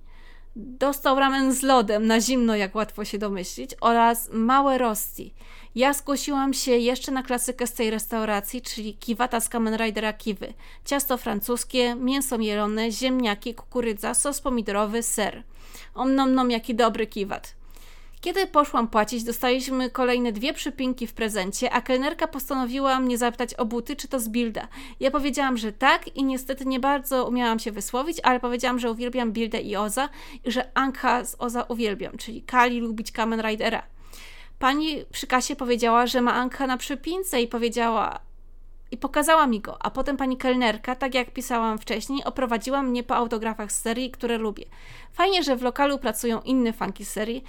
Dostał 0.56 1.20
ramen 1.20 1.54
z 1.54 1.62
lodem 1.62 2.08
na 2.08 2.22
zimno, 2.22 2.56
jak 2.56 2.76
łatwo 2.76 3.06
się 3.06 3.18
domyślić, 3.18 3.72
oraz 3.82 4.30
małe 4.34 4.78
rosti. 4.78 5.34
Ja 5.76 5.94
skusiłam 5.94 6.54
się 6.54 6.72
jeszcze 6.72 7.12
na 7.12 7.24
klasykę 7.24 7.68
z 7.68 7.74
tej 7.74 7.90
restauracji, 7.92 8.62
czyli 8.62 8.94
kiwata 8.94 9.40
z 9.40 9.50
Kamen 9.50 9.78
Ridera 9.78 10.14
Kiwy. 10.14 10.54
Ciasto 10.86 11.18
francuskie, 11.18 11.96
mięso 11.96 12.38
mielone, 12.38 12.92
ziemniaki, 12.92 13.56
kukurydza, 13.56 14.14
sos 14.14 14.42
pomidorowy, 14.42 15.04
ser. 15.04 15.44
Om 15.96 16.16
nom 16.16 16.34
nom, 16.34 16.52
jaki 16.52 16.76
dobry 16.76 17.08
kiwat. 17.08 17.59
Kiedy 18.22 18.48
poszłam 18.48 18.88
płacić, 18.88 19.24
dostaliśmy 19.24 19.90
kolejne 19.90 20.32
dwie 20.32 20.54
przypinki 20.54 21.08
w 21.08 21.14
prezencie, 21.14 21.72
a 21.72 21.82
kelnerka 21.82 22.28
postanowiła 22.28 23.00
mnie 23.00 23.18
zapytać 23.18 23.54
o 23.54 23.66
buty, 23.66 23.96
czy 23.96 24.08
to 24.08 24.20
z 24.20 24.30
Bilda. 24.30 24.68
Ja 25.00 25.12
powiedziałam, 25.12 25.58
że 25.58 25.72
tak 25.72 26.16
i 26.16 26.24
niestety 26.24 26.66
nie 26.66 26.80
bardzo 26.80 27.28
umiałam 27.28 27.60
się 27.60 27.72
wysłowić, 27.72 28.18
ale 28.24 28.40
powiedziałam, 28.40 28.80
że 28.80 28.92
uwielbiam 28.92 29.32
Bildę 29.32 29.62
i 29.62 29.76
Oza 29.76 30.10
i 30.46 30.52
że 30.52 30.72
Anka 30.74 31.26
z 31.26 31.36
Oza 31.40 31.64
uwielbiam, 31.64 32.18
czyli 32.18 32.42
Kali 32.42 32.80
lubić 32.80 33.12
Kamen 33.12 33.42
Ridera. 33.42 33.84
Pani 34.60 35.06
przy 35.12 35.28
kasie 35.28 35.56
powiedziała, 35.56 36.08
że 36.08 36.22
ma 36.22 36.34
Anka 36.34 36.68
na 36.68 36.78
przypince 36.78 37.42
i 37.42 37.48
powiedziała, 37.48 38.20
i 38.92 38.98
pokazała 38.98 39.48
mi 39.48 39.60
go, 39.60 39.78
a 39.86 39.90
potem 39.90 40.18
pani 40.18 40.38
kelnerka, 40.38 40.96
tak 40.96 41.16
jak 41.16 41.32
pisałam 41.34 41.78
wcześniej, 41.78 42.24
oprowadziła 42.24 42.82
mnie 42.82 43.04
po 43.04 43.16
autografach 43.16 43.72
z 43.72 43.82
serii, 43.82 44.12
które 44.12 44.38
lubię. 44.38 44.66
Fajnie, 45.14 45.44
że 45.44 45.56
w 45.56 45.62
lokalu 45.62 45.98
pracują 45.98 46.42
inne 46.42 46.74
fanki 46.74 47.06
serii, 47.06 47.44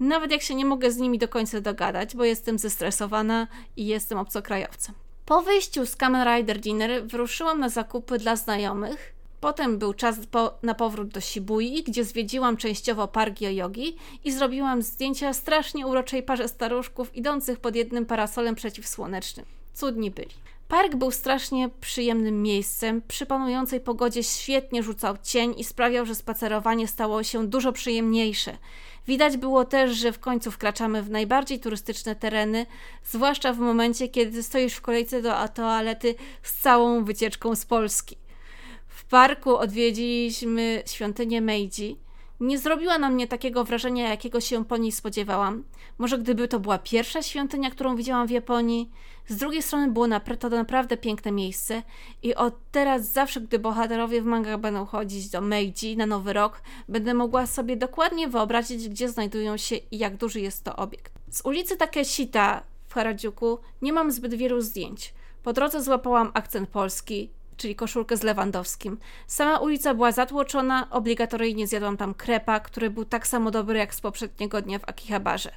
nawet 0.00 0.30
jak 0.30 0.42
się 0.42 0.54
nie 0.54 0.64
mogę 0.64 0.90
z 0.90 0.96
nimi 0.96 1.18
do 1.18 1.28
końca 1.28 1.60
dogadać, 1.60 2.16
bo 2.16 2.24
jestem 2.24 2.58
zestresowana 2.58 3.46
i 3.76 3.86
jestem 3.86 4.18
obcokrajowcem. 4.18 4.94
Po 5.26 5.42
wyjściu 5.42 5.86
z 5.86 5.96
Kamen 5.96 6.28
Rider 6.28 6.60
Dinner 6.60 7.06
wyruszyłam 7.06 7.60
na 7.60 7.68
zakupy 7.68 8.18
dla 8.18 8.36
znajomych. 8.36 9.12
Potem 9.40 9.78
był 9.78 9.94
czas 9.94 10.16
po, 10.30 10.54
na 10.62 10.74
powrót 10.74 11.08
do 11.08 11.20
Shibui, 11.20 11.82
gdzie 11.82 12.04
zwiedziłam 12.04 12.56
częściowo 12.56 13.08
park 13.08 13.40
Yoyogi 13.40 13.96
i 14.24 14.32
zrobiłam 14.32 14.82
zdjęcia 14.82 15.32
strasznie 15.32 15.86
uroczej 15.86 16.22
parze 16.22 16.48
staruszków 16.48 17.16
idących 17.16 17.60
pod 17.60 17.76
jednym 17.76 18.06
parasolem 18.06 18.54
przeciwsłonecznym. 18.54 19.46
Cudni 19.74 20.10
byli. 20.10 20.30
Park 20.68 20.94
był 20.94 21.10
strasznie 21.10 21.68
przyjemnym 21.80 22.42
miejscem. 22.42 23.02
Przy 23.08 23.26
panującej 23.26 23.80
pogodzie 23.80 24.22
świetnie 24.22 24.82
rzucał 24.82 25.16
cień 25.22 25.54
i 25.58 25.64
sprawiał, 25.64 26.06
że 26.06 26.14
spacerowanie 26.14 26.88
stało 26.88 27.22
się 27.22 27.46
dużo 27.46 27.72
przyjemniejsze. 27.72 28.58
Widać 29.06 29.36
było 29.36 29.64
też, 29.64 29.96
że 29.96 30.12
w 30.12 30.18
końcu 30.18 30.50
wkraczamy 30.50 31.02
w 31.02 31.10
najbardziej 31.10 31.60
turystyczne 31.60 32.16
tereny, 32.16 32.66
zwłaszcza 33.04 33.52
w 33.52 33.58
momencie, 33.58 34.08
kiedy 34.08 34.42
stoisz 34.42 34.74
w 34.74 34.80
kolejce 34.80 35.22
do 35.22 35.48
toalety 35.48 36.14
z 36.42 36.52
całą 36.52 37.04
wycieczką 37.04 37.54
z 37.56 37.66
Polski. 37.66 38.16
W 38.88 39.04
parku 39.04 39.56
odwiedziliśmy 39.56 40.82
świątynię 40.86 41.40
Meiji, 41.40 42.05
nie 42.40 42.58
zrobiła 42.58 42.98
na 42.98 43.10
mnie 43.10 43.26
takiego 43.26 43.64
wrażenia, 43.64 44.08
jakiego 44.08 44.40
się 44.40 44.64
po 44.64 44.76
niej 44.76 44.92
spodziewałam. 44.92 45.64
Może 45.98 46.18
gdyby 46.18 46.48
to 46.48 46.60
była 46.60 46.78
pierwsza 46.78 47.22
świątynia, 47.22 47.70
którą 47.70 47.96
widziałam 47.96 48.26
w 48.26 48.30
Japonii. 48.30 48.90
Z 49.28 49.36
drugiej 49.36 49.62
strony 49.62 49.88
było 49.88 50.06
to 50.38 50.48
naprawdę 50.48 50.96
piękne 50.96 51.32
miejsce 51.32 51.82
i 52.22 52.34
od 52.34 52.54
teraz 52.72 53.12
zawsze, 53.12 53.40
gdy 53.40 53.58
bohaterowie 53.58 54.22
w 54.22 54.24
mangach 54.24 54.60
będą 54.60 54.86
chodzić 54.86 55.28
do 55.28 55.40
Meiji 55.40 55.96
na 55.96 56.06
Nowy 56.06 56.32
Rok, 56.32 56.62
będę 56.88 57.14
mogła 57.14 57.46
sobie 57.46 57.76
dokładnie 57.76 58.28
wyobrazić, 58.28 58.88
gdzie 58.88 59.08
znajdują 59.08 59.56
się 59.56 59.76
i 59.76 59.98
jak 59.98 60.16
duży 60.16 60.40
jest 60.40 60.64
to 60.64 60.76
obiekt. 60.76 61.12
Z 61.30 61.46
ulicy 61.46 61.76
Takeshita 61.76 62.62
w 62.88 62.94
Harajuku 62.94 63.58
nie 63.82 63.92
mam 63.92 64.12
zbyt 64.12 64.34
wielu 64.34 64.60
zdjęć. 64.60 65.14
Po 65.42 65.52
drodze 65.52 65.82
złapałam 65.82 66.30
akcent 66.34 66.68
polski, 66.68 67.30
czyli 67.56 67.76
koszulkę 67.76 68.16
z 68.16 68.22
Lewandowskim. 68.22 68.98
Sama 69.26 69.58
ulica 69.58 69.94
była 69.94 70.12
zatłoczona, 70.12 70.90
obligatoryjnie 70.90 71.66
zjadłam 71.66 71.96
tam 71.96 72.14
krepa, 72.14 72.60
który 72.60 72.90
był 72.90 73.04
tak 73.04 73.26
samo 73.26 73.50
dobry 73.50 73.78
jak 73.78 73.94
z 73.94 74.00
poprzedniego 74.00 74.62
dnia 74.62 74.78
w 74.78 74.88
Akihabarze. 74.88 75.50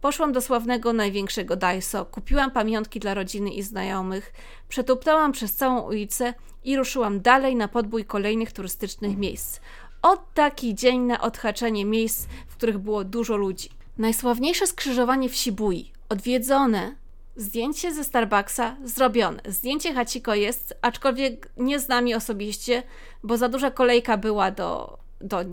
Poszłam 0.00 0.32
do 0.32 0.40
sławnego 0.40 0.92
największego 0.92 1.56
Daiso, 1.56 2.04
kupiłam 2.04 2.50
pamiątki 2.50 3.00
dla 3.00 3.14
rodziny 3.14 3.50
i 3.50 3.62
znajomych, 3.62 4.32
przetuptałam 4.68 5.32
przez 5.32 5.54
całą 5.54 5.80
ulicę 5.80 6.34
i 6.64 6.76
ruszyłam 6.76 7.20
dalej 7.20 7.56
na 7.56 7.68
podbój 7.68 8.04
kolejnych 8.04 8.52
turystycznych 8.52 9.16
miejsc. 9.16 9.60
Od 10.02 10.34
taki 10.34 10.74
dzień 10.74 11.00
na 11.00 11.20
odhaczenie 11.20 11.84
miejsc, 11.84 12.26
w 12.48 12.56
których 12.56 12.78
było 12.78 13.04
dużo 13.04 13.36
ludzi. 13.36 13.68
Najsławniejsze 13.98 14.66
skrzyżowanie 14.66 15.28
w 15.28 15.36
Shibui, 15.36 15.92
odwiedzone 16.08 16.94
Zdjęcie 17.36 17.94
ze 17.94 18.04
Starbucksa 18.04 18.76
zrobione. 18.84 19.42
Zdjęcie 19.48 19.94
Hachiko 19.94 20.34
jest, 20.34 20.74
aczkolwiek 20.82 21.50
nie 21.56 21.80
z 21.80 21.88
nami 21.88 22.14
osobiście, 22.14 22.82
bo 23.22 23.36
za 23.36 23.48
duża 23.48 23.70
kolejka 23.70 24.16
była 24.16 24.50
do, 24.50 24.98
do 25.20 25.44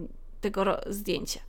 tego 0.41 0.77
zdjęcia. 0.89 1.39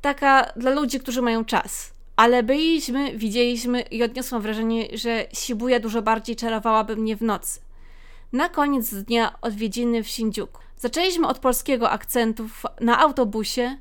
Taka 0.00 0.52
dla 0.56 0.70
ludzi, 0.70 1.00
którzy 1.00 1.22
mają 1.22 1.44
czas. 1.44 1.92
Ale 2.16 2.42
byliśmy, 2.42 3.18
widzieliśmy 3.18 3.80
i 3.80 4.02
odniosłam 4.02 4.42
wrażenie, 4.42 4.88
że 4.92 5.26
Shibuya 5.32 5.80
dużo 5.80 6.02
bardziej 6.02 6.36
czarowałaby 6.36 6.96
mnie 6.96 7.16
w 7.16 7.22
nocy. 7.22 7.60
Na 8.32 8.48
koniec 8.48 8.94
dnia 8.94 9.38
odwiedziny 9.40 10.02
w 10.02 10.08
Shinjuku. 10.08 10.60
Zaczęliśmy 10.76 11.28
od 11.28 11.38
polskiego 11.38 11.90
akcentu 11.90 12.48
na 12.80 12.98
autobusie. 12.98 13.78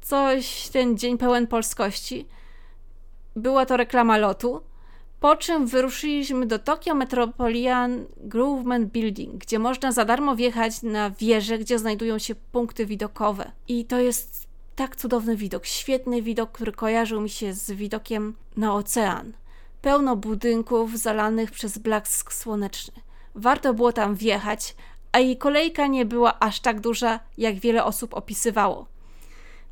Coś 0.00 0.68
ten 0.68 0.98
dzień 0.98 1.18
pełen 1.18 1.46
polskości. 1.46 2.26
Była 3.36 3.66
to 3.66 3.76
reklama 3.76 4.16
lotu. 4.16 4.60
Po 5.20 5.36
czym 5.36 5.66
wyruszyliśmy 5.66 6.46
do 6.46 6.58
Tokyo 6.58 6.94
Metropolitan 6.94 8.04
Groovement 8.16 8.92
Building, 8.92 9.34
gdzie 9.34 9.58
można 9.58 9.92
za 9.92 10.04
darmo 10.04 10.36
wjechać 10.36 10.82
na 10.82 11.10
wieżę, 11.10 11.58
gdzie 11.58 11.78
znajdują 11.78 12.18
się 12.18 12.34
punkty 12.34 12.86
widokowe. 12.86 13.52
I 13.68 13.84
to 13.84 14.00
jest 14.00 14.48
tak 14.76 14.96
cudowny 14.96 15.36
widok, 15.36 15.66
świetny 15.66 16.22
widok, 16.22 16.52
który 16.52 16.72
kojarzył 16.72 17.20
mi 17.20 17.30
się 17.30 17.54
z 17.54 17.70
widokiem 17.70 18.36
na 18.56 18.74
ocean. 18.74 19.32
Pełno 19.82 20.16
budynków 20.16 20.98
zalanych 20.98 21.50
przez 21.50 21.78
blask 21.78 22.32
słoneczny. 22.32 22.94
Warto 23.34 23.74
było 23.74 23.92
tam 23.92 24.14
wjechać, 24.14 24.76
a 25.12 25.18
jej 25.18 25.36
kolejka 25.36 25.86
nie 25.86 26.04
była 26.04 26.38
aż 26.40 26.60
tak 26.60 26.80
duża, 26.80 27.20
jak 27.38 27.54
wiele 27.54 27.84
osób 27.84 28.14
opisywało. 28.14 28.86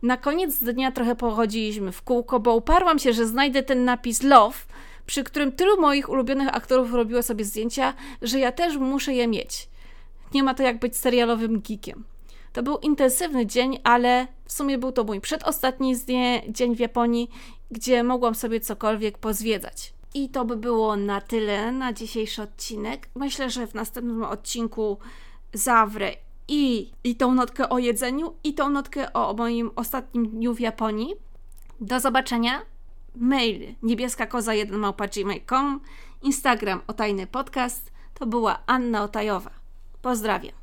Na 0.03 0.17
koniec 0.17 0.59
dnia 0.59 0.93
trochę 0.93 1.17
pochodziliśmy 1.17 1.93
w 1.93 2.03
kółko, 2.03 2.41
bo 2.41 2.57
uparłam 2.57 2.99
się, 2.99 3.13
że 3.13 3.27
znajdę 3.27 3.63
ten 3.63 3.85
napis 3.85 4.23
Love, 4.23 4.59
przy 5.07 5.25
którym 5.25 5.53
tylu 5.53 5.81
moich 5.81 6.09
ulubionych 6.09 6.57
aktorów 6.57 6.93
robiło 6.93 7.23
sobie 7.23 7.45
zdjęcia, 7.45 7.95
że 8.23 8.39
ja 8.39 8.53
też 8.53 8.77
muszę 8.77 9.15
je 9.15 9.29
mieć. 9.29 9.69
Nie 10.35 10.43
ma 10.43 10.55
to 10.55 10.63
jak 10.63 10.79
być 10.79 10.97
serialowym 10.97 11.61
geekiem. 11.61 12.05
To 12.53 12.63
był 12.63 12.79
intensywny 12.79 13.47
dzień, 13.47 13.79
ale 13.85 14.27
w 14.45 14.53
sumie 14.53 14.79
był 14.79 14.93
to 14.93 15.05
mój 15.05 15.21
przedostatni 15.21 15.95
dzień 16.49 16.77
w 16.77 16.81
Japonii, 16.81 17.31
gdzie 17.71 18.03
mogłam 18.03 18.35
sobie 18.35 18.61
cokolwiek 18.61 19.19
pozwiedzać. 19.19 19.93
I 20.15 20.29
to 20.29 20.45
by 20.45 20.57
było 20.57 20.97
na 20.97 21.21
tyle 21.21 21.73
na 21.73 21.93
dzisiejszy 21.93 22.43
odcinek. 22.43 23.09
Myślę, 23.15 23.51
że 23.51 23.67
w 23.67 23.75
następnym 23.75 24.25
odcinku 24.25 24.99
zawrę 25.53 26.13
i, 26.49 26.91
i 27.05 27.17
tą 27.17 27.35
notkę 27.35 27.69
o 27.69 27.79
jedzeniu, 27.79 28.35
i 28.45 28.55
tą 28.55 28.71
notkę 28.71 29.13
o 29.13 29.35
moim 29.35 29.71
ostatnim 29.77 30.29
dniu 30.29 30.55
w 30.55 30.61
Japonii. 30.61 31.15
Do 31.81 32.01
zobaczenia 32.01 32.63
mail 33.17 33.75
niebieska 33.83 34.27
koza 34.27 34.55
1 34.55 34.79
małpa.gmail.com, 34.79 35.81
Instagram 36.23 36.81
o 36.87 36.93
tajny 36.93 37.27
podcast. 37.27 37.93
To 38.15 38.27
była 38.27 38.59
Anna 38.67 39.03
Otajowa. 39.03 39.51
Pozdrawiam. 40.03 40.57